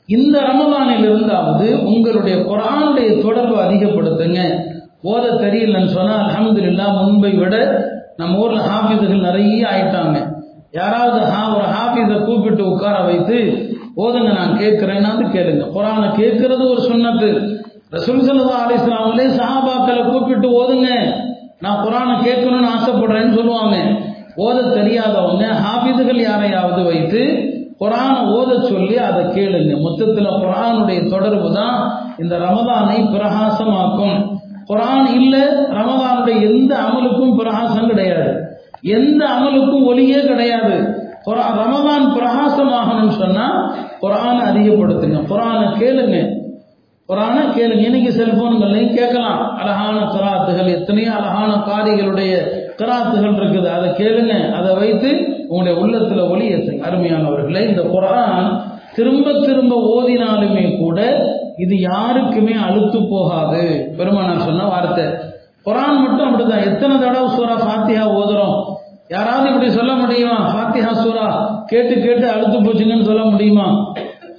[0.06, 4.70] இந்த ரமதானில் இருந்தாவது உங்களுடைய குரானுடைய தொடர்பு அதிகப்படுத்துங்க.
[5.04, 7.56] ஓத தெரியலன்னு சொன்னா அலமதுல்லா முன்பை விட
[8.18, 10.31] நம்ம ஊர்ல ஹாஃபிதுகள் நிறைய ஆயிட்டாங்க.
[10.80, 11.20] யாராவது
[11.56, 13.38] ஒரு ஹாஃபிஸை கூப்பிட்டு உட்கார வைத்து
[14.04, 15.64] ஓதுங்க நான் கேட்கிறேன்னாவது கேளுங்க.
[15.76, 17.30] குரானை கேட்கறது ஒரு சுண்ணத்து.
[17.96, 20.90] ரசூல் சல்லா அலிஸ்லாமலே சஹாபாக்களை கூப்பிட்டு ஓதுங்க
[21.64, 23.78] நான் குரானை கேட்கணும்னு ஆசைப்படுறேன்னு சொல்லுவாங்க.
[24.36, 27.22] ஓத தெரியாதவங்க ஹாஃபிதுகள் யாரையாவது வைத்து
[27.82, 29.74] குரானை ஓத சொல்லி அதை கேளுங்க.
[29.82, 31.78] மொத்தத்தில் குரானுடைய தொடர்பு தான்
[32.18, 34.18] இந்த ரமதானை பிரகாசமாக்கும்.
[34.70, 35.44] குரான் இல்லை
[35.80, 38.32] ரமதானுடைய எந்த அமலுக்கும் பிரகாசம் கிடையாது.
[38.82, 41.00] எந்த அமலுக்கும் ஒளியே கிடையாது.
[41.26, 45.20] ரமதான் பிரகாசமாகணும்னு சொன்னா குரானை அதிகப்படுத்துங்க.
[45.32, 46.40] குரானை கேளுங்க.
[47.10, 47.84] குரானை கேளுங்க.
[47.84, 49.58] இன்னைக்கு செல்போன்கள்லையும் கேட்கலாம்.
[49.58, 52.34] அழகான கராத்துகள் எத்தனையோ அழகான காரிகளுடைய
[52.78, 53.66] கராத்துகள் இருக்குது.
[53.66, 54.52] அதை கேளுங்க.
[54.52, 55.10] அதை வைத்து
[55.48, 58.62] உங்களுடைய உள்ளத்துல ஒளி ஏற்றுங்க அருமையானவர்களே இந்த குரான்
[58.96, 61.00] திரும்ப திரும்ப ஓதினாலுமே கூட
[61.58, 63.94] இது யாருக்குமே அழுத்து போகாது.
[63.98, 65.06] பெருமானார் சொன்ன வார்த்தை
[65.66, 68.56] குரான் மட்டும் அப்படிதான் எத்தனை தடவை சூரா ஃபாத்தியா ஓதுறோம்?
[69.10, 70.38] யாராவது இப்படி சொல்ல முடியுமா?
[70.52, 71.28] ஃபாத்திஹா சூரா.
[71.72, 73.68] கேட்டு கேட்டு அழுத்து போச்சுங்கன்னு சொல்ல முடியுமா?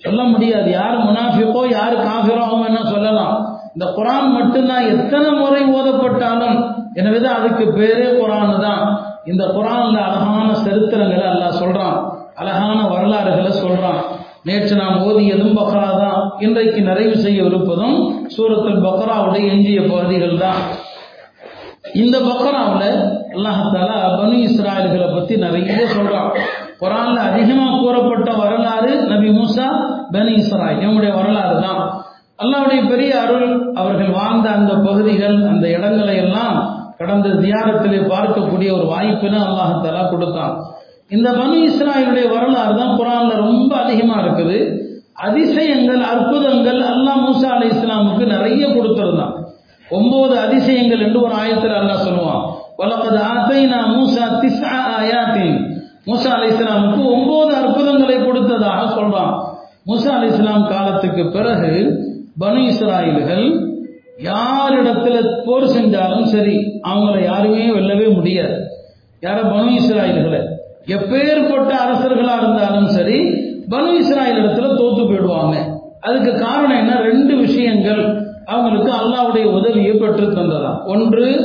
[0.05, 0.69] சொல்ல முடியாது.
[0.71, 3.35] யார் முனாஃபிக்கோ யார் காஃபிரோ அவங்க என்ன சொல்லலாம்.
[3.75, 4.89] இந்த குரான் மட்டும்தான்.
[4.95, 6.59] எத்தனை முறை ஓதப்பட்டாலும்
[6.95, 8.83] எனவே தான் அதுக்கு பேரே குரான் தான்.
[9.25, 11.97] இந்த குரான்ல அழகான சரித்திரங்களை அல்லாஹ் சொல்றான்.
[12.35, 14.01] அழகான வரலாறுகளை சொல்றான்.
[14.45, 16.21] நேற்று நாம் ஓதியதும் பக்ரா தான்.
[16.39, 17.97] இன்றைக்கு நிறைவு செய்ய விருப்பதும்
[18.37, 20.63] சூரத்தில் பக்ராவுடைய எஞ்சிய பகுதிகள் தான்.
[22.01, 22.91] இந்த பக்கராவில்
[23.37, 26.31] அல்லாஹால பனு இஸ்ராயல்களை பத்தி நிறைய சொல்றான்.
[26.83, 29.67] குரான்ல அதிகமா கூறப்பட்ட வரலாறு நபி மூசா
[30.15, 31.81] பனு இஸ்ராயல் இவங்களுடைய வரலாறு தான்.
[32.43, 33.49] அல்லாவுடைய பெரிய அருள்
[33.81, 36.57] அவர்கள் வாழ்ந்த அந்த பகுதிகள் அந்த இடங்களை எல்லாம்
[37.01, 40.55] கடந்த தியாரத்திலே பார்க்கக்கூடிய ஒரு வாய்ப்பினை அல்லாஹாலா கொடுத்தான்.
[41.11, 44.59] இந்த பனு இஸ்ராயலுடைய வரலாறு தான் குரான்ல ரொம்ப அதிகமா இருக்குது.
[45.29, 49.35] அதிசயங்கள் அற்புதங்கள் அல்லாஹ் மூசா அலி இஸ்லாமுக்கு நிறைய கொடுத்திருந்தான்
[49.97, 52.43] ஒன்பது அதிசயங்கள் என்று ஒரு ஆயத்தில் அல்லாஹ் சொல்லுவான்.
[52.77, 55.57] வலப்பது ஆத்தைனா மூசா திஸ்ஆ ஆயாத்தின்.
[56.07, 59.35] மூசா அலி இஸ்லாமுக்கு ஒன்பது அற்புதங்களை கொடுத்ததாக சொல்றான்.
[59.87, 61.73] மூசா அலி இஸ்லாம் காலத்துக்கு பிறகு
[62.41, 63.47] பனு இஸ்ராயில்கள்
[64.25, 66.57] யாரிடத்துல போர் செஞ்சாலும் சரி
[66.89, 68.57] அவங்கள யாருமே வெல்லவே முடியாது.
[69.23, 70.43] யார பனு இஸ்ராயில்களை
[70.87, 73.19] எப்பேற்பட்ட அரசர்களா இருந்தாலும் சரி
[73.71, 75.57] பனு இஸ்ராயல் இடத்துல தோத்து போயிடுவாங்க.
[76.01, 76.95] அதுக்கு காரணம் என்ன?
[77.01, 78.03] ரெண்டு விஷயங்கள்.
[78.47, 80.85] அவங்களுக்கு அல்லாவுடைய உதவியை பெற்று தந்ததா?
[80.85, 81.41] ஒன்று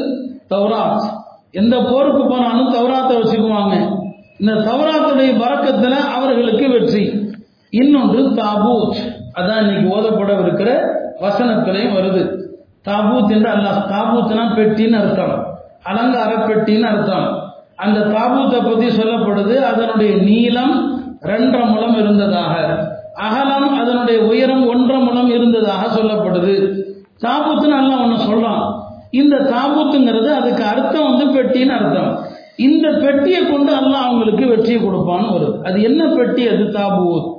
[0.49, 1.05] தௌராத்.
[1.51, 3.97] எந்த போருக்கு போனாலும் தௌராத்தை வச்சுக்குவாங்க.
[4.39, 7.31] இந்த தௌராத்துடைய பறக்கத்துல அவர்களுக்கு வெற்றி.
[7.69, 8.95] இன்னொன்று தாபூத்.
[9.35, 12.45] அதான் இன்னைக்கு ஓதப்படவிருக்கிற வசனத்திலையும் வருது.
[12.85, 15.57] தாபூத் என்று அல்லாஹ் தாபூத்னா பெட்டின்னு அர்த்தம்.
[15.83, 17.43] அலங்கார பெட்டின்னு அர்த்தம்.
[17.75, 22.86] அந்த தாபூத்தை பத்தி சொல்லப்படுது அதனுடைய நீளம் ரெண்டரை முழம் இருந்ததாக.
[23.17, 26.83] அகலம் அதனுடைய உயரம் ஒன்றரை முழம் இருந்ததாக சொல்லப்படுது.
[27.21, 28.73] தாபூத்துன்னு எல்லாம் ஒன்று சொல்றான்.
[29.11, 32.19] இந்த தாபூத்துங்கிறது அதுக்கு அர்த்தம் வந்து பெட்டின்னு அர்த்தம்.
[32.55, 35.61] இந்த பெட்டியை கொண்டு அல்லாஹ் அவங்களுக்கு வெற்றியை கொடுப்பான்னு வருது.
[35.63, 36.47] அது என்ன பெட்டி?
[36.47, 37.35] அது தாபூத்.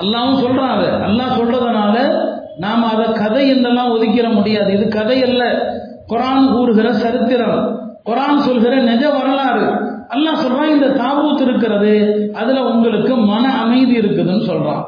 [0.00, 0.88] அல்லாவும் சொல்றான் அதை.
[0.88, 2.26] அல்லாஹ் சொல்றதுனால
[2.58, 4.72] நாம் அதை கதை என்றெல்லாம் ஒதுக்கிட முடியாது.
[4.72, 5.72] இது கதை அல்ல.
[6.08, 7.80] குரான் கூறுகிற சரித்திரம்.
[8.06, 9.66] குரான் சொல்கிற நிஜ வரலாறு.
[10.08, 14.84] அல்லாஹ் சொல்றான் இந்த தாபூத் இருக்கிறது அதுல உங்களுக்கு மன அமைதி இருக்குதுன்னு சொல்றான்.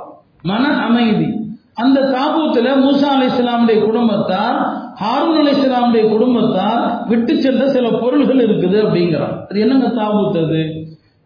[0.48, 1.28] மன அமைதி.
[1.74, 4.58] அந்த தாபூத்துல மூசா அலை இஸ்லாமுடைய குடும்பத்தார்
[5.00, 9.34] ஹாரூன் அலை இஸ்லாமுடைய குடும்பத்தார் விட்டு சென்ற சில பொருள்கள் இருக்குது அப்படிங்கிறான்.
[9.50, 10.62] அது என்னங்க தாபூத் அது?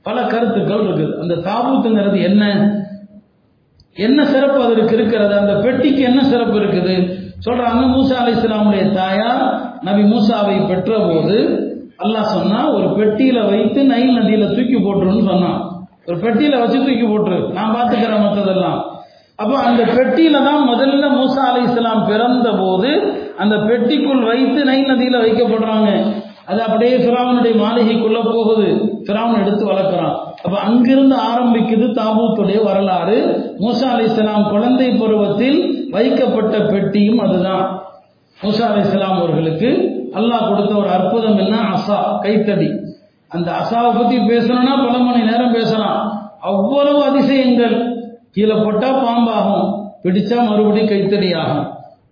[0.02, 1.14] பல கருத்துக்கள் இருக்குது.
[1.20, 2.42] அந்த தாபூத்துங்கிறது என்ன?
[3.94, 5.38] என்ன சிறப்பு அதற்கு இருக்கிறது?
[5.38, 6.94] அந்த பெட்டிக்கு என்ன சிறப்பு இருக்குது?
[7.46, 9.44] சொல்றாங்க மூசா அலை இஸ்லாமுடைய தாயார்
[9.81, 11.37] நபி மூசாவை பெற்ற போது
[12.04, 15.61] அல்லாஹ் சொன்னா ஒரு பெட்டியில வைத்து நைல் நதியில தூக்கி போட்டுருன்னு சொன்னான்.
[16.07, 17.52] ஒரு பெட்டியில வச்சு தூக்கி போட்டுரு.
[17.52, 18.78] நான் பார்த்துக்கிறேன் மற்றதெல்லாம்
[19.38, 22.90] அப்போ அந்த பெட்டியில தான் முதல்ல மூசா அலை இஸ்லாம் பிறந்த போது
[23.37, 25.90] அந்த பெட்டிக்குள் வைத்து நை நதியில வைக்கப்படுறாங்க.
[26.46, 28.66] அது அப்படியே ஃபிராவனுடைய மாளிகைக்குள்ள போகுது.
[29.07, 30.14] ஃபிராவன் எடுத்து வளர்க்குறான்.
[30.44, 33.18] அப்ப அங்கிருந்து ஆரம்பிக்குது தாபூத்துடைய வரலாறு.
[33.61, 37.66] மூசா அலை இஸ்லாம் குழந்தை பருவத்தில் வைக்கப்பட்ட பெட்டியும் அதுதான்.
[38.42, 39.70] மூசா அலை இஸ்லாம் அவர்களுக்கு
[40.14, 41.57] அல்லாஹ் கொடுத்த ஒரு அற்புதம் என்ன?
[41.74, 42.68] அசா கைத்தடி.
[43.29, 46.01] அந்த அசாவை பத்தி பேசணும்னா பல மணி நேரம் பேசலாம்.
[46.40, 47.97] அவ்வளவு அதிசயங்கள்.
[48.38, 49.68] கீழே போட்டா பாம்பாகும்.
[50.03, 51.64] பிடிச்சா மறுபடியும் கைத்தடி ஆகும்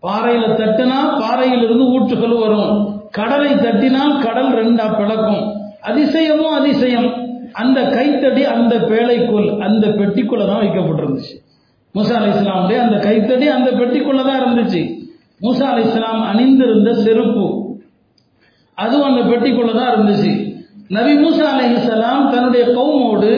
[0.04, 2.72] பாறையில தட்டுனா பாறையிலிருந்து ஊற்றுகள் வரும்.
[3.18, 5.42] கடலை தட்டினால் கடல் ரெண்டா பிளக்கும்.
[5.88, 7.08] அதிசயமும் அதிசயம்.
[7.62, 11.34] அந்த கைத்தடி அந்த பேழைக்குள் அந்த பெட்டிக்குள்ள தான் வைக்கப்பட்டிருந்துச்சு.
[11.94, 14.82] மூசா அலி இஸ்லாமுடைய அந்த கைத்தடி அந்த பெட்டிக்குள்ள தான் இருந்துச்சு.
[15.44, 17.46] மூசா அலி இஸ்லாம் அணிந்திருந்த செருப்பு
[18.78, 20.32] அதுவும் அந்த பெட்டிக்குள்ள தான் இருந்துச்சு.
[20.96, 23.32] நபி மூசா அலி இஸ்லாம் தன்னுடைய கவுமோடு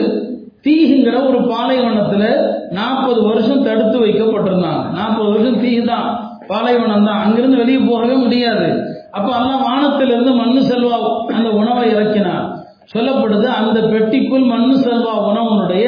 [0.65, 2.23] தீஹுங்கிற ஒரு பாலைவனத்துல
[2.71, 4.91] நாற்பது வருஷம் தடுத்து வைக்கப்பட்டிருந்தாங்க.
[4.91, 6.35] நாற்பது வருஷம் தீ தான்.
[6.47, 7.19] பாலைவனம் தான்.
[7.19, 8.97] அங்கிருந்து வெளியே போகவே முடியாது.
[9.11, 10.97] அப்ப எல்லாம் வானத்திலிருந்து மண்ணு செல்வா
[11.33, 12.57] அந்த உணவை இறக்கினார்
[12.95, 15.85] சொல்லப்படுது அந்த பெட்டிக்குள் மண்ணு செல்வா உணவனுடைய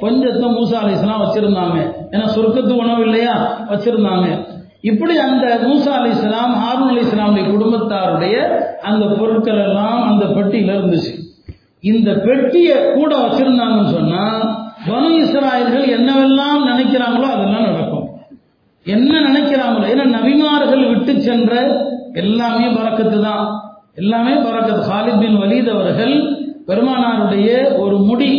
[0.00, 1.78] கொஞ்சத்தை மூசா அலி வச்சிருந்தாங்க.
[2.10, 3.64] ஏன்னா சொர்க்கத்து உணவு இல்லையா?
[3.70, 4.26] வச்சிருந்தாங்க.
[4.80, 8.36] இப்படி அந்த மூசா அலி இஸ்லாம் ஹாரூன் அலி இஸ்லாமுடைய குடும்பத்தாருடைய
[8.82, 11.12] அந்த பொருட்கள் எல்லாம் அந்த பெட்டியில இருந்துச்சு.
[11.90, 14.22] இந்த பெட்டியை கூட வச்சிருந்தாங்கன்னு சொன்னா
[14.86, 18.06] பனு இஸ்ராயல்கள் என்னவெல்லாம் நினைக்கிறாங்களோ அதெல்லாம் நடக்கும்.
[18.86, 21.52] என்ன நினைக்கிறாங்களோ ஏன்னா நபிமார்கள் விட்டு சென்ற
[22.12, 23.44] எல்லாமே பறக்கத்து தான்.
[23.94, 24.82] எல்லாமே பறக்கத்து.
[24.90, 26.14] ஹாலித் பின் வலீத் அவர்கள்
[26.66, 28.30] பெருமானாருடைய ஒரு முடி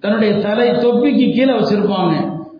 [0.00, 2.14] தன்னுடைய தலை தொப்பிக்கு கீழே வச்சிருப்பாங்க.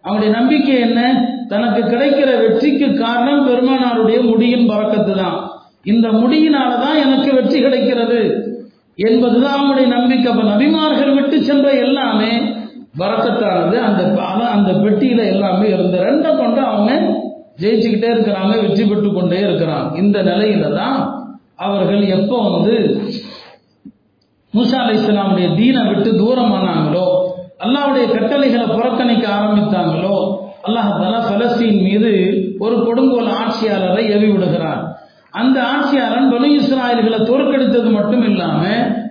[0.05, 1.01] அவங்களுடைய நம்பிக்கை என்ன?
[1.49, 5.39] தனக்கு கிடைக்கிற வெற்றிக்கு காரணம் பெருமானாருடைய முடியின் பறக்கத்து தான்.
[5.83, 8.21] இந்த முடியினால தான் எனக்கு வெற்றி கிடைக்கிறது.
[8.99, 10.29] என்பதுதான் அவனுடைய நம்பிக்கை.
[10.33, 12.31] அப்ப நபிமார்கள் விட்டு சென்ற எல்லாமே
[13.03, 13.77] வரக்கத்தானது.
[13.89, 14.03] அந்த
[14.57, 16.93] அந்த பெட்டியில எல்லாமே இருந்த ரெண்டை கொண்டு அவங்க
[17.63, 19.91] ஜெயிச்சுக்கிட்டே இருக்கிறாங்க வெற்றி பெற்று கொண்டே இருக்கிறாங்க.
[20.03, 20.99] இந்த நிலையில தான்
[21.67, 22.75] அவர்கள் எப்போ வந்து
[24.55, 27.07] மூசா அலி இஸ்லாமுடைய தீனை விட்டு தூரமானாங்களோ
[27.65, 30.17] அல்லாவுடைய கட்டளைகளை புறக்கணிக்க ஆரம்பித்தாங்களோ
[30.67, 32.13] அல்லாஹ் தலா பலஸ்தீன் மீது
[32.59, 34.83] ஒரு கொடுங்கோல் ஆட்சியாளரை எவி விடுகிறார்
[35.41, 38.63] அந்த ஆட்சியாளன் பனு இஸ்ராயல்களை தோற்கடித்தது மட்டும் இல்லாம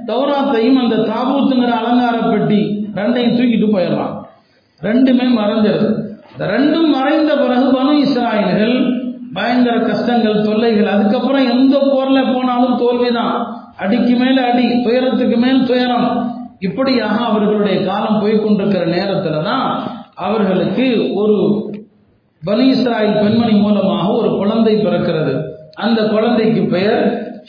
[0.07, 2.61] தௌராத்தையும் அந்த தாபூத்துங்கிற அலங்கார பெட்டி
[2.95, 4.13] ரெண்டையும் தூக்கிட்டு போயிடுறான்.
[4.81, 5.87] ரெண்டுமே மறைஞ்சிருது.
[6.31, 8.75] இந்த ரெண்டும் மறைந்த பிறகு பனு இஸ்ராயல்கள்
[9.33, 13.35] பயங்கர கஷ்டங்கள் தொல்லைகள் அதுக்கப்புறம் எந்த போர்ல போனாலும் தோல்விதான்.
[13.77, 16.09] அடிக்கு மேல அடி துயரத்துக்கு மேல் துயரம்.
[16.59, 19.67] இப்படியாக அவர்களுடைய காலம் போய்கொண்டிருக்கிற நேரத்துல தான்
[20.15, 21.37] அவர்களுக்கு ஒரு
[22.43, 25.33] பனு இஸ்ராயல் பெண்மணி மூலமாக ஒரு குழந்தை பிறக்கிறது.
[25.75, 27.03] அந்த குழந்தைக்கு பெயர்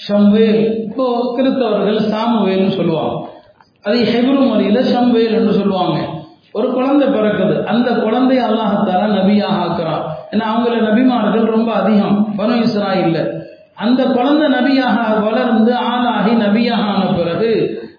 [0.08, 0.82] ஷம்வேல்.
[0.82, 3.28] இப்போ கிறிஸ்தவர்கள் சாமுவேல்னு சொல்லுவாங்க.
[3.82, 5.98] அதை ஹெப்ரு மொழியில ஷம்வேல் என்று சொல்லுவாங்க.
[6.52, 7.64] ஒரு குழந்தை பிறக்குது.
[7.64, 10.02] அந்த குழந்தை அல்லாஹத்தால நபியாக ஆக்குறான்.
[10.30, 12.34] ஏன்னா அவங்கள நபிமார்கள் ரொம்ப அதிகம்.
[12.38, 13.26] பனு இல்லை
[13.74, 17.50] அந்த குழந்தை நபியாக வளர்ந்து ஆளாகி நபியாக ஆன பிறகு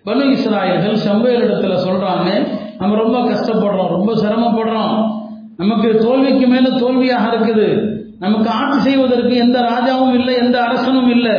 [0.06, 2.48] பனு இஸ்ராயல்கள் ஷம்வேல் இடத்துல சொல்றாங்க
[2.80, 3.88] நம்ம ரொம்ப கஷ்டப்படுறோம்.
[3.88, 5.16] ரொம்ப சிரமப்படுறோம்.
[5.58, 7.96] நமக்கு தோல்விக்கு மேல தோல்வியாக இருக்குது.
[8.20, 11.36] நமக்கு ஆட்சி செய்வதற்கு எந்த ராஜாவும் இல்லை எந்த அரசனும் இல்லை.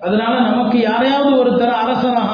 [0.00, 1.70] அதனால நமக்கு யாரையாவது ஒரு தர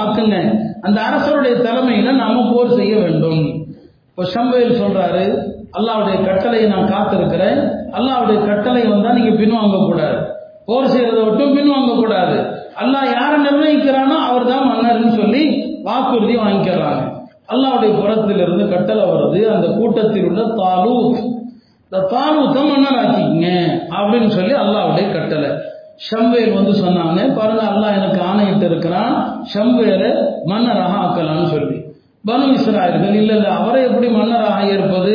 [0.03, 0.37] ஆக்குங்க.
[0.81, 3.43] அந்த அரசருடைய தலைமையில நாம போர் செய்ய வேண்டும்.
[4.09, 5.25] இப்போ சம்பையில் சொல்றாரு
[5.79, 7.59] அல்லாவுடைய கட்டளையை நான் காத்திருக்கிறேன்.
[7.93, 10.19] அல்லாவுடைய கட்டளை வந்தா நீங்க பின்வாங்க கூடாது.
[10.67, 12.37] போர் செய்யறதை விட்டும் பின்வாங்க கூடாது.
[12.83, 15.43] அல்லாஹ் யாரை நிர்ணயிக்கிறானோ அவர் தான் மன்னர்னு சொல்லி
[15.83, 17.03] வாக்குறுதி வாங்கிக்கிறாங்க.
[17.53, 19.41] அல்லாவுடைய புறத்திலிருந்து கட்டளை வருது.
[19.55, 21.37] அந்த கூட்டத்தில் உள்ள தாலூத்
[21.93, 22.99] இந்த தாலூத்தை மன்னர்
[23.99, 25.51] அப்படின்னு சொல்லி அல்லாவுடைய கட்டளை.
[26.07, 29.15] ஷம்வேல் வந்து சொன்னாங்க பாருங்க அல்லாஹ் எனக்கு ஆணையிட்டு இருக்கிறான்
[29.55, 30.11] ஷம்வேலை
[30.45, 31.77] மன்னராக ஆக்கலாம்னு சொல்லி.
[32.27, 35.15] பனு இஸ்ராயர்கள் இல்ல இல்ல அவரை எப்படி மன்னராக ஏற்பது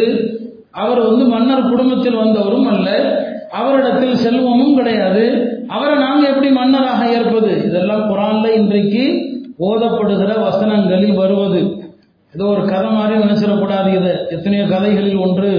[0.71, 2.89] அவர் வந்து மன்னர் குடும்பத்தில் வந்தவரும் அல்ல
[3.51, 5.23] அவரிடத்தில் செல்வமும் கிடையாது.
[5.67, 9.03] அவரை நாங்கள் எப்படி மன்னராக ஏற்பது இதெல்லாம் குரான்ல இன்றைக்கு
[9.59, 11.61] ஓதப்படுகிற வசனங்களில் வருவது.
[12.33, 14.13] ஏதோ ஒரு கதை மாதிரி நினைச்சிடக்கூடாது இதை.
[14.29, 15.51] எத்தனையோ கதைகளில் ஒன்று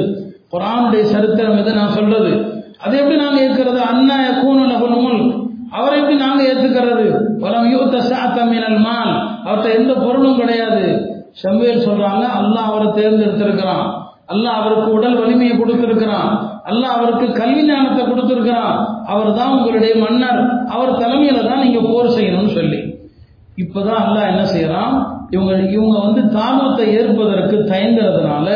[0.55, 2.33] குரானுடைய சரித்திரம் எது நான் சொல்றது?
[2.85, 3.81] அதை எப்படி நாங்கள் ஏற்கிறது?
[3.81, 5.33] அண்ணா கூனலகுல் முல்க்.
[5.71, 7.07] அவரை எப்படி நாங்கள் ஏற்றுக்கிறது?
[7.40, 9.12] பலம் யூத்த சாத்தமினல் மால்.
[9.45, 11.12] அவர்கிட்ட எந்த பொருளும் கிடையாது.
[11.43, 13.87] செம்பேல் சொல்றாங்க அல்லாஹ் அவரை தேர்ந்தெடுத்திருக்கிறான்.
[14.29, 16.31] அல்லாஹ் அவருக்கு உடல் வலிமையை கொடுத்திருக்கிறான்.
[16.64, 18.77] அல்லாஹ் அவருக்கு கல்வி ஞானத்தை கொடுத்திருக்கிறான்.
[19.07, 20.40] அவர் தான் உங்களுடைய மன்னர்.
[20.69, 22.81] அவர் தலைமையில தான் நீங்க போர் செய்யணும்னு சொல்லி.
[23.57, 24.95] இப்பதான் அல்லாஹ் என்ன செய்யறான்?
[25.31, 28.47] இவங்க இவங்க வந்து தாமத்தை ஏற்பதற்கு தயங்குறதுனால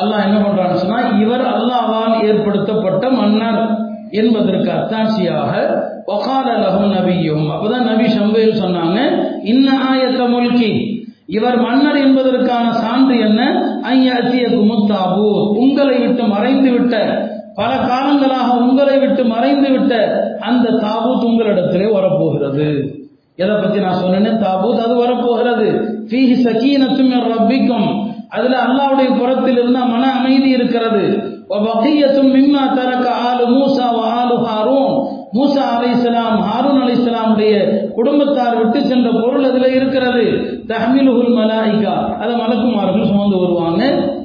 [0.00, 3.76] அல்லாஹ் என்ன பண்றான்னு சொன்னா இவர் அல்லாவால் ஏற்படுத்தப்பட்ட மன்னர்
[4.10, 7.46] என்பதற்கு அத்தாட்சியாக ஒகால லகும் நபியும்.
[7.50, 8.98] அப்பதான் நபி ஷம்பேல் சொன்னாங்க
[9.42, 10.94] இன்ன ஆயத்த முல்கி.
[11.26, 13.40] இவர் மன்னர் என்பதற்கான சான்று என்ன?
[13.82, 19.94] ஐயாத்திய குமுத்தாபூ உங்களை விட்டு மறைந்து விட்ட பல காலங்களாக உங்களை விட்டு மறைந்து விட்ட
[20.40, 22.94] அந்த தாபூத் உங்களிடத்திலே வரப்போகிறது.
[23.36, 24.44] எதை பத்தி நான் சொன்னேன்னு?
[24.44, 25.68] தாபூத் அது வரப்போகிறது.
[26.10, 28.05] ஃபீஹி சகீனத்தும் ரப்பிக்கும்.
[28.30, 31.04] அதுல அல்லாவுடைய புறத்தில் இருந்தா மன அமைதி இருக்கிறது.
[31.50, 34.94] வபகியத்தும் மிம்மா தரக்க ஆலு மூசா வ ஆலு ஹாரூன்.
[35.36, 37.54] மூசா இஸ்லாம் ஹாரூன் அலைஹிஸ்ஸலாமுடைய
[37.94, 40.24] குடும்பத்தார் விட்டு சென்ற பொருள் அதுல இருக்கிறது.
[40.70, 41.94] தஹ்மிலுஹுல் மலாய்கா.
[42.20, 43.82] அதை மலக்குமார்கள் சுமந்து வருவாங்க.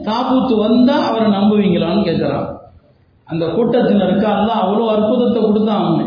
[0.07, 2.47] தாபூத்து வந்தா அவரை நம்புவீங்களான்னு கேட்கிறான்
[3.27, 6.05] அந்த கூட்டத்தினருக்கு அல்லா அவ்வளோ அற்புதத்தை கொடுத்தான் அவனு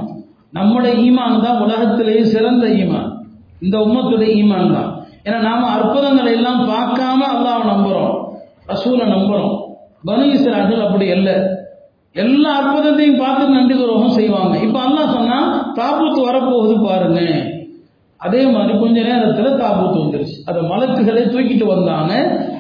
[0.53, 3.09] நம்முடைய ஈமான் தான் உலகத்திலேயே சிறந்த ஈமான்.
[3.61, 4.91] இந்த உம்மத்துடைய ஈமான் தான்.
[5.25, 8.15] ஏன்னா நாம அற்புதங்களை எல்லாம் பார்க்காம அல்லாஹ் நம்புறோம்.
[8.67, 9.53] ரசூலை நம்புறோம்.
[10.07, 11.35] பனு இஸ்ராயல் அப்படி இல்லை
[12.13, 14.57] எல்லா அற்புதத்தையும் பார்த்து நன்றி துரோகம் செய்வாங்க.
[14.57, 15.39] இப்ப அல்லாஹ் சொன்னா
[15.79, 17.21] தாபூத்து வரப்போகுது பாருங்க.
[18.17, 20.37] அதே மாதிரி கொஞ்ச நேரத்தில் தாபூத்து வந்துருச்சு.
[20.47, 22.13] அதை மலக்குகளை தூக்கிட்டு வந்தாங்க.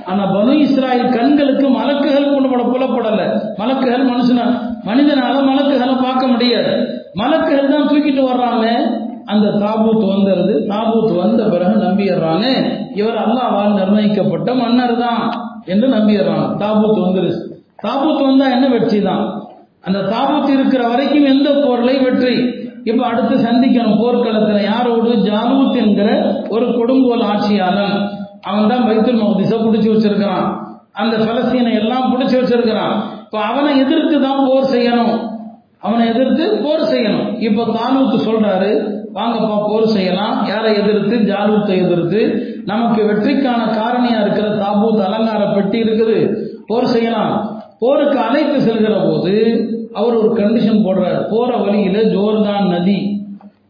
[0.05, 3.21] ஆனா பனு இஸ்ராயல் கண்களுக்கு மலக்குகள் கொண்டு புலப்படல.
[3.59, 4.41] மலக்குகள் மனுஷன
[4.85, 7.03] மனிதனால மலக்குகளை பார்க்க முடியாது.
[7.15, 8.67] மலக்குகள் தான் தூக்கிட்டு வர்றாங்க.
[9.27, 12.45] அந்த தாபூத் வந்துருது தாபூத் வந்த பிறகு நம்பிடுறாங்க
[12.95, 15.33] இவர் அல்லாவால் நிர்ணயிக்கப்பட்ட மன்னர் தான்
[15.65, 19.43] என்று நம்பிடுறாங்க தாபூத் வந்துருச்சு தாபூத் வந்தா என்ன வெற்றி தான்?
[19.83, 22.55] அந்த தாபூத் இருக்கிற வரைக்கும் எந்த பொருளை வெற்றி?
[22.85, 23.99] இப்ப அடுத்து சந்திக்கணும்.
[24.01, 25.11] போர்க்களத்துல யாரோடு?
[25.17, 28.09] ஜாலூத் என்கிற ஒரு கொடுங்கோல் ஆட்சியாளன்.
[28.43, 30.57] அவன் தான் பைத்துல் மகதிச பிடிச்சி வச்சிருக்கிறான்.
[30.93, 33.03] அந்த பலஸ்தீனை எல்லாம் பிடிச்சி வச்சிருக்கிறான்.
[33.25, 35.19] இப்ப அவனை எதிர்த்து தான் போர் செய்யணும்.
[35.81, 37.04] அவனை எதிர்த்து போர் செய்யணும்.
[37.45, 38.73] இப்ப தாலூத்து சொல்றாரு
[39.15, 40.47] வாங்கப்பா போர் செய்யலாம்.
[40.47, 41.17] யாரை எதிர்த்து?
[41.17, 42.21] ஜாலூத்தை எதிர்த்து.
[42.65, 46.37] நமக்கு வெற்றிக்கான காரணியா இருக்கிற தாபூத் அலங்கார பெட்டி இருக்குது.
[46.67, 47.63] போர் செய்யலாம்.
[47.79, 49.35] போருக்கு அழைத்து செல்கிற போது
[49.93, 51.29] அவர் ஒரு கண்டிஷன் போடுறார்.
[51.31, 53.27] போற வழியில ஜோர்தான் நதி.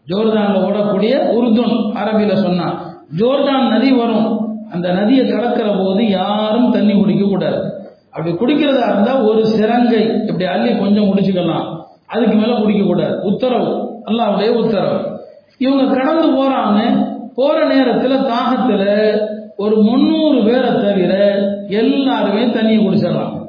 [0.08, 4.48] ஜோர்தான்ல ஓடக்கூடிய உருதுன் அரபியில சொன்னா ஜோர்தான் நதி வரும்.
[4.72, 7.72] அந்த நதியை கடக்கிற போது யாரும் தண்ணி குடிக்க கூடாது
[8.12, 11.73] அப்படி குடிக்கிறதா இருந்தா ஒரு சிறங்கை இப்படி அள்ளி கொஞ்சம் குடிச்சுக்கலாம்.
[12.06, 13.20] அதுக்கு மேல குடிக்க கூடாது.
[13.22, 14.02] உத்தரவு.
[14.06, 14.98] அல்லாவுடைய உத்தரவு.
[15.58, 16.78] இவங்க கடந்து போறாங்க.
[17.34, 19.16] போற நேரத்துல தாகத்துல
[19.56, 23.42] ஒரு முன்னூறு பேரை தவிர எல்லாருமே தண்ணியை குடிச்சிடறாங்க.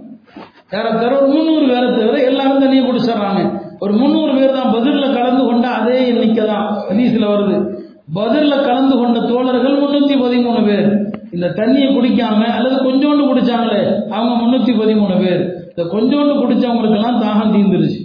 [0.71, 3.63] யாரத்தர ஒரு முந்நூறு பேரை தவிர எல்லாரும் தண்ணியை குடிச்சிடறாங்க.
[3.79, 7.73] ஒரு முந்நூறு பேர் தான் பதிலில் கலந்து கொண்ட அதே எண்ணிக்கை தான் ஹதீஸில் வருது.
[8.13, 11.13] பதிலில் கலந்து கொண்ட தோழர்கள் முன்னூற்றி பதிமூணு பேர்.
[11.31, 15.73] இந்த தண்ணியை குடிக்காம அல்லது கொஞ்சோண்டு குடிச்சாங்களே அவங்க முன்னூற்றி பதிமூணு பேர்.
[15.75, 18.04] இந்த கொஞ்சோண்டு குடிச்சவங்களுக்கெல்லாம் தாகம் தீர்ந்துருச்சு.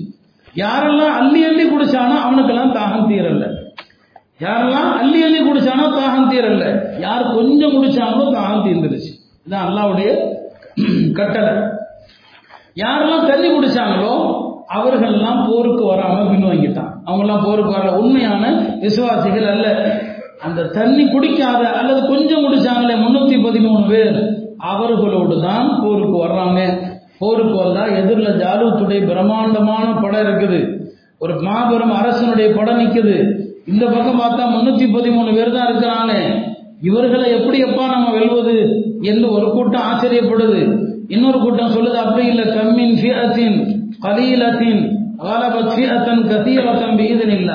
[0.54, 3.44] யாரெல்லாம் அள்ளி அள்ளி குடிச்சானோ அவனுக்கெல்லாம் தாகம் தீரல.
[4.40, 6.64] யாரெல்லாம் அள்ளி அள்ளி குடிச்சானோ தாகம் தீரல.
[6.98, 9.10] யார் கொஞ்சம் குடிச்சாங்களோ தாகம் தீர்ந்துருச்சு.
[9.46, 10.08] இதான் அல்லாவுடைய
[11.14, 11.54] கட்டளை.
[12.76, 14.12] யாரெல்லாம் தண்ணி குடிச்சாங்களோ
[14.68, 17.02] அவர்கள்லாம் போருக்கு வராம பின்வாங்கிட்டான்.
[17.06, 17.96] அவங்கெல்லாம் போருக்கு வரல.
[17.96, 18.42] உண்மையான
[18.80, 19.66] விசுவாசிகள் அல்ல.
[20.40, 26.60] அந்த தண்ணி குடிக்காத அல்லது கொஞ்சம் குடிச்சாங்களே முன்னூத்தி பதிமூணு பேர் அவர்களோடு தான் போருக்கு வர்றாங்க.
[27.20, 30.60] போருக்கு வந்தா எதிரில் ஜாலூத்துடைய பிரம்மாண்டமான படம் இருக்குது.
[31.22, 33.16] ஒரு மாபெரும் அரசனுடைய படம் நிற்குது
[33.70, 36.14] இந்த பக்கம் பார்த்தா முன்னூத்தி பதிமூணு பேர் தான் இருக்கிறாங்க.
[36.88, 38.54] இவர்களை எப்படி எப்பா நம்ம வெல்வது
[39.10, 40.60] என்று ஒரு கூட்டம் ஆச்சரியப்படுது.
[41.14, 43.58] இன்னொரு கூட்டம் சொல்லுது அப்படி இல்லை கம்மின் ஃபியத்தின்
[44.06, 44.82] கலீலத்தின்
[45.24, 47.52] காலபத் ஃபியத்தன் கதீரத்தன் பீதன் இல்ல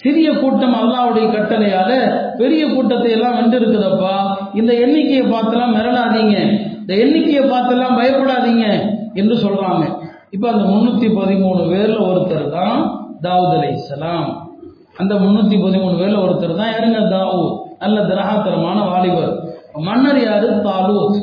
[0.00, 1.90] சிறிய கூட்டம் அல்லாவுடைய கட்டளையால
[2.38, 4.14] பெரிய கூட்டத்தை எல்லாம் வென்றிருக்குதப்பா.
[4.60, 6.36] இந்த எண்ணிக்கையை பார்த்தெல்லாம் மிரளாதீங்க.
[6.80, 8.66] இந்த எண்ணிக்கையை பார்த்தெல்லாம் பயப்படாதீங்க.
[9.14, 9.84] என்று சொல்றாங்க.
[10.30, 14.50] இப்ப அந்த முன்னூத்தி பதிமூணு பேர்ல ஒருத்தர் தான் தாவூத் அலை இஸ்லாம்
[14.96, 17.00] அந்த முன்னூத்தி பதிமூணு பேர்ல ஒருத்தர் தான் யாருங்க?
[17.16, 17.58] தாவூத்.
[17.78, 19.40] நல்ல திரகாத்திரமான வாலிபர்.
[19.74, 20.48] மன்னர் யாரு?
[20.48, 21.16] தாலூத்.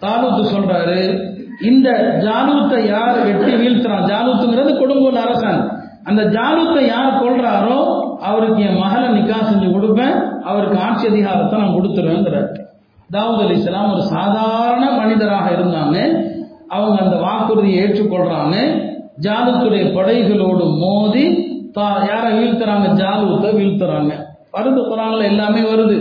[0.00, 1.24] தாலூத் சொல்றாரு
[1.62, 1.90] இந்த
[2.22, 4.04] ஜாலூத்தை யார் வெட்டி வீழ்த்துறான்?
[4.04, 5.70] ஜாலூத்துங்கிறது கொடுங்கோல் அரசன்.
[6.04, 10.42] அந்த ஜாலூத்தை யார் கொள்றாரோ அவருக்கு என் மகளை நிக்கா செஞ்சு கொடுப்பேன்.
[10.42, 12.48] அவருக்கு ஆட்சி அதிகாரத்தை நான் கொடுத்துருவேங்கிறார்.
[13.12, 16.24] தாவூத் அலி இஸ்லாம் ஒரு சாதாரண மனிதராக இருந்தாங்க.
[16.68, 18.62] அவங்க அந்த வாக்குறுதியை ஏற்றுக்கொள்றான்னு
[19.22, 21.26] ஜாலுத்துடைய படைகளோடு மோதி
[21.72, 22.86] தா யாரை வீழ்த்துறாங்க?
[23.02, 24.12] ஜாலுத்தை வீழ்த்துறாங்க.
[24.52, 25.96] வருது குரான்ல எல்லாமே வருது.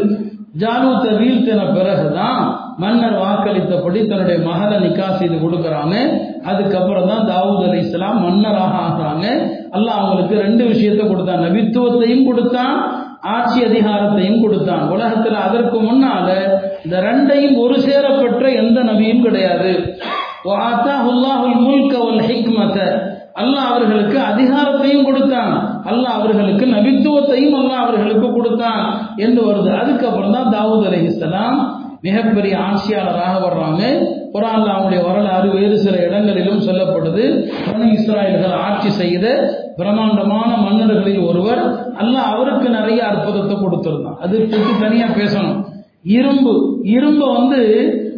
[0.60, 2.40] ஜாலூத்தை வீழ்த்தின பிறகுதான்
[2.78, 5.96] மன்னர் வாக்களித்தபடி தன்னுடைய மகளை நிக்கா செய்து கொடுக்கறாங்க.
[6.44, 9.26] அதுக்கப்புறம் தான் தாவூத் அலி இஸ்லாம் மன்னராக ஆகிறாங்க.
[9.72, 11.44] அல்லாஹ் அவங்களுக்கு ரெண்டு விஷயத்தை கொடுத்தான்.
[11.46, 12.78] நபித்துவத்தையும் கொடுத்தான்
[13.22, 14.84] ஆட்சி அதிகாரத்தையும் கொடுத்தான்.
[14.90, 16.28] உலகத்துல அதற்கு முன்னால
[16.84, 19.98] இந்த ரெண்டையும் ஒரு சேர பெற்ற எந்த நபியும் கிடையாது.
[23.42, 25.54] அல்லாஹ் அவர்களுக்கு அதிகாரத்தையும் கொடுத்தான்.
[25.92, 28.84] அல்லாஹ் அவர்களுக்கு நபித்துவத்தையும் அல்லாஹ் அவர்களுக்கு கொடுத்தான்
[29.26, 29.72] என்று வருது.
[29.82, 31.58] அதுக்கப்புறம் தான் தாவூத் அலிஹிஸ்லாம்
[32.08, 33.82] மிகப்பெரிய ஆட்சியாளராக வர்றாங்க.
[34.34, 37.24] குரான்ல அவனுடைய வரலாறு வேறு சில இடங்களிலும் சொல்லப்படுது.
[37.68, 39.26] பனு இஸ்ராயல்கள் ஆட்சி செய்த
[39.78, 41.64] பிரம்மாண்டமான மன்னர்களில் ஒருவர்
[42.02, 44.20] அல்லாஹ் அவருக்கு நிறைய அற்புதத்தை கொடுத்திருந்தான்.
[44.26, 45.60] அது பற்றி தனியாக பேசணும்.
[46.18, 46.54] இரும்பு
[46.96, 47.62] இரும்பை வந்து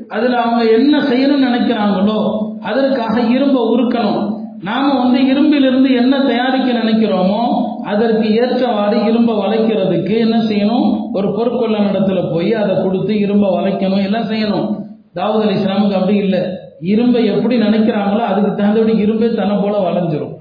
[0.09, 2.19] அதுல அவங்க என்ன செய்யணும்னு நினைக்கிறாங்களோ
[2.61, 4.35] அதற்காக இரும்பை உருக்கணும்.
[4.63, 7.41] நாம வந்து இரும்பிலிருந்து என்ன தயாரிக்க நினைக்கிறோமோ
[7.83, 11.11] அதற்கு ஏற்றவாறு இரும்பை வளைக்கிறதுக்கு என்ன செய்யணும்?
[11.13, 14.03] ஒரு பொற்கொள்ள இடத்துல போய் அதை கொடுத்து இரும்பை வளைக்கணும்.
[14.03, 14.79] எல்லாம் செய்யணும்?
[15.15, 16.41] தாவூத் அலி இஸ்லாமுக்கு அப்படி இல்லை.
[16.81, 20.33] இரும்பை எப்படி நினைக்கிறாங்களோ அதுக்கு தகுந்தபடி இரும்பே தன்னை போல வளைஞ்சிரும்.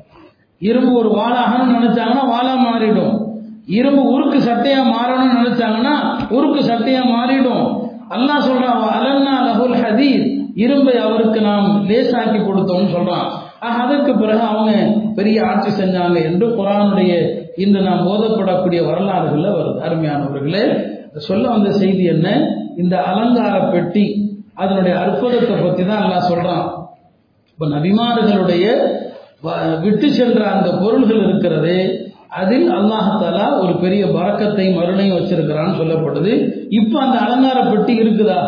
[0.58, 3.14] இரும்பு ஒரு வாழாகணும்னு நினைச்சாங்கன்னா வாழா மாறிடும்.
[3.66, 5.94] இரும்பு உருக்கு சட்டையா மாறணும்னு நினைச்சாங்கன்னா
[6.28, 7.85] உருக்கு சட்டையா மாறிடும்.
[8.14, 10.24] அல்லாஹ் சொல்றான் அலன்னா லஹுல் ஹதீர்
[10.64, 13.26] இரும்பை அவருக்கு நாம் லேசாக்கி கொடுத்தோம்னு சொல்றான்.
[13.66, 14.72] ஆக அதற்கு பிறகு அவங்க
[15.18, 17.12] பெரிய ஆட்சி செஞ்சாங்க என்று குரானுடைய
[17.64, 19.78] இன்று நாம் ஓதப்படக்கூடிய வரலாறுகள்ல வருது.
[19.86, 20.64] அருமையானவர்களே
[21.28, 22.28] சொல்ல வந்த செய்தி என்ன?
[22.82, 24.06] இந்த அலங்கார பெட்டி
[24.54, 26.66] அதனுடைய அற்புதத்தை பத்தி தான் எல்லாம் சொல்றான்.
[27.50, 28.66] இப்ப நபிமார்களுடைய
[29.84, 31.76] விட்டு சென்ற அந்த பொருள்கள் இருக்கிறது
[32.40, 36.32] அதில் அல்லாஹாலா ஒரு பெரிய பறக்கத்தையும் அருணையும் வச்சிருக்கிறான்னு சொல்லப்படுது.
[36.80, 38.40] இப்போ அந்த அலங்கார பெட்டி இருக்குதா?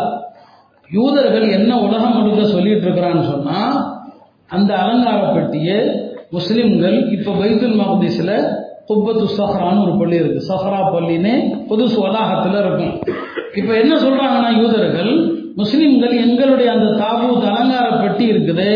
[0.89, 3.57] யூதர்கள் என்ன உலகம் முழுக்க சொல்லிட்டு இருக்கிறான்னு சொன்னா
[4.57, 5.77] அந்த அலங்கார பெட்டியை
[6.37, 8.31] முஸ்லிம்கள் இப்போ பைத்துல் மகதீஸ்ல
[8.89, 10.39] குப்பத்து சஹ்ரான்னு ஒரு பள்ளி இருக்கு.
[10.51, 11.33] சஹ்ரா பள்ளின்னு
[11.69, 12.95] பொது வளாகத்துல இருக்கும்.
[13.59, 15.11] இப்போ என்ன சொல்றாங்கன்னா யூதர்கள்
[15.61, 18.69] முஸ்லிம்கள் எங்களுடைய அந்த தாபூத் அலங்கார பெட்டி இருக்குது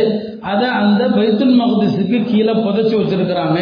[0.52, 3.60] அதை அந்த பைத்துல் மகதீஸுக்கு கீழே புதைச்சி வச்சிருக்கிறாங்க.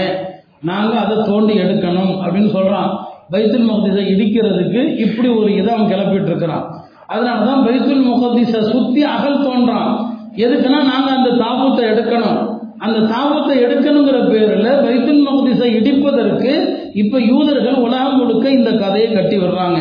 [0.69, 2.91] நாங்க அதை தோண்டி எடுக்கணும் அப்படின்னு சொல்றான்.
[3.31, 6.65] பைத்துல் முகதீசை இடிக்கிறதுக்கு இப்படி ஒரு இதை அவன் கிளப்பிட்டு இருக்கிறான்
[7.13, 9.91] அதனாலதான் பைத்துல் முகதீஸை சுத்தி அகல் தோன்றான்.
[10.35, 12.39] எதுக்குன்னா நாங்க அந்த தாபூத்தை எடுக்கணும்.
[12.77, 16.51] அந்த தாபத்தை எடுக்கணுங்கிற பேரில் பைத்துல் முகதீசை இடிப்பதற்கு
[16.93, 19.79] இப்ப யூதர்கள் உலகம் முழுக்க இந்த கதையை கட்டி விடுறாங்க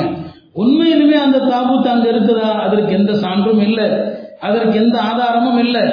[0.55, 2.49] உண்மையிலுமே அந்த தாபூத்து அங்க இருக்குதா?
[2.67, 3.87] அதற்கு எந்த சான்றும் இல்லை.
[4.47, 5.85] அதற்கு எந்த ஆதாரமும் இல்லை.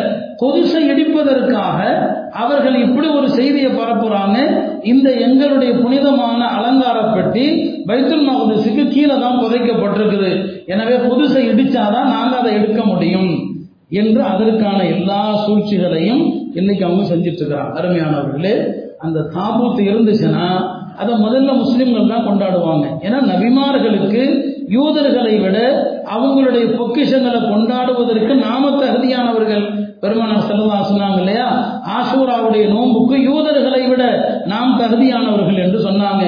[0.42, 1.80] கொதிசை இடிப்பதற்காக
[2.44, 4.38] அவர்கள் இப்படி ஒரு செய்தியை பரப்புறாங்க.
[4.92, 7.46] இந்த எங்களுடைய புனிதமான அலங்கார பெட்டி
[7.90, 10.32] பைத்துல் மகதீஸுக்கு கீழே தான் புதைக்கப்பட்டிருக்குது.
[10.74, 13.32] எனவே புதுசை இடிச்சாதான் நாங்கள் அதை எடுக்க முடியும்
[14.02, 16.24] என்று அதற்கான எல்லா சூழ்ச்சிகளையும்
[16.60, 18.56] இன்னைக்கு அவங்க செஞ்சுட்டு இருக்கிறாங்க அருமையானவர்களே
[19.06, 20.46] அந்த தாபூத்து இருந்துச்சுன்னா
[21.02, 22.86] அதை முதல்ல முஸ்லிம்கள் தான் கொண்டாடுவாங்க.
[23.06, 24.24] ஏன்னா நபிமார்களுக்கு
[24.76, 25.58] யூதர்களை விட
[26.16, 29.66] அவங்களுடைய பொக்கிஷங்களை கொண்டாடுவதற்கு நாம தகுதியானவர்கள்.
[30.02, 31.48] பெருமனா செல்லதா சொன்னாங்க இல்லையா?
[31.98, 34.04] ஆசூராவுடைய நோன்புக்கு யூதர்களை விட
[34.46, 36.24] நாம் தகுதியானவர்கள் என்று சொன்னாங்க.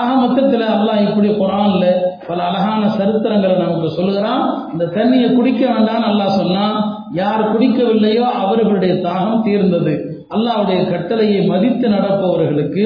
[0.00, 1.84] ஆக மொத்தத்தில் அல்லாஹ் இப்படி குரான்ல
[2.26, 4.44] பல அழகான சரித்திரங்களை நமக்கு சொல்லுகிறான்.
[4.72, 6.76] இந்த தண்ணியை குடிக்க வேண்டாம்னு அல்லாஹ் சொன்னான்.
[7.12, 9.94] யார் குடிக்கவில்லையோ அவர்களுடைய தாகம் தீர்ந்தது.
[10.34, 12.84] அல்லாஹ்வுடைய கட்டளையை மதித்து நடப்பவர்களுக்கு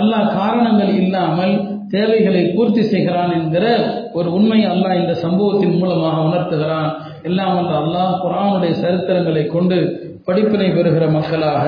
[0.00, 1.54] அல்லாஹ் காரணங்கள் இல்லாமல்
[1.90, 3.64] தேவைகளை பூர்த்தி செய்கிறான் என்கிற
[4.12, 6.90] ஒரு உண்மை அல்லாஹ் இந்த சம்பவத்தின் மூலமாக உணர்த்துகிறான்.
[7.22, 9.76] எல்லாம் வந்து அல்லாஹ் குரானுடைய சரித்திரங்களை கொண்டு
[10.24, 11.64] படிப்பினை பெறுகிற மக்களாக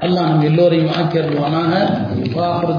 [0.00, 1.72] அல்லாஹ் நம் எல்லோரையும் ஆக்கியருவானாக
[2.34, 2.78] வாஹர்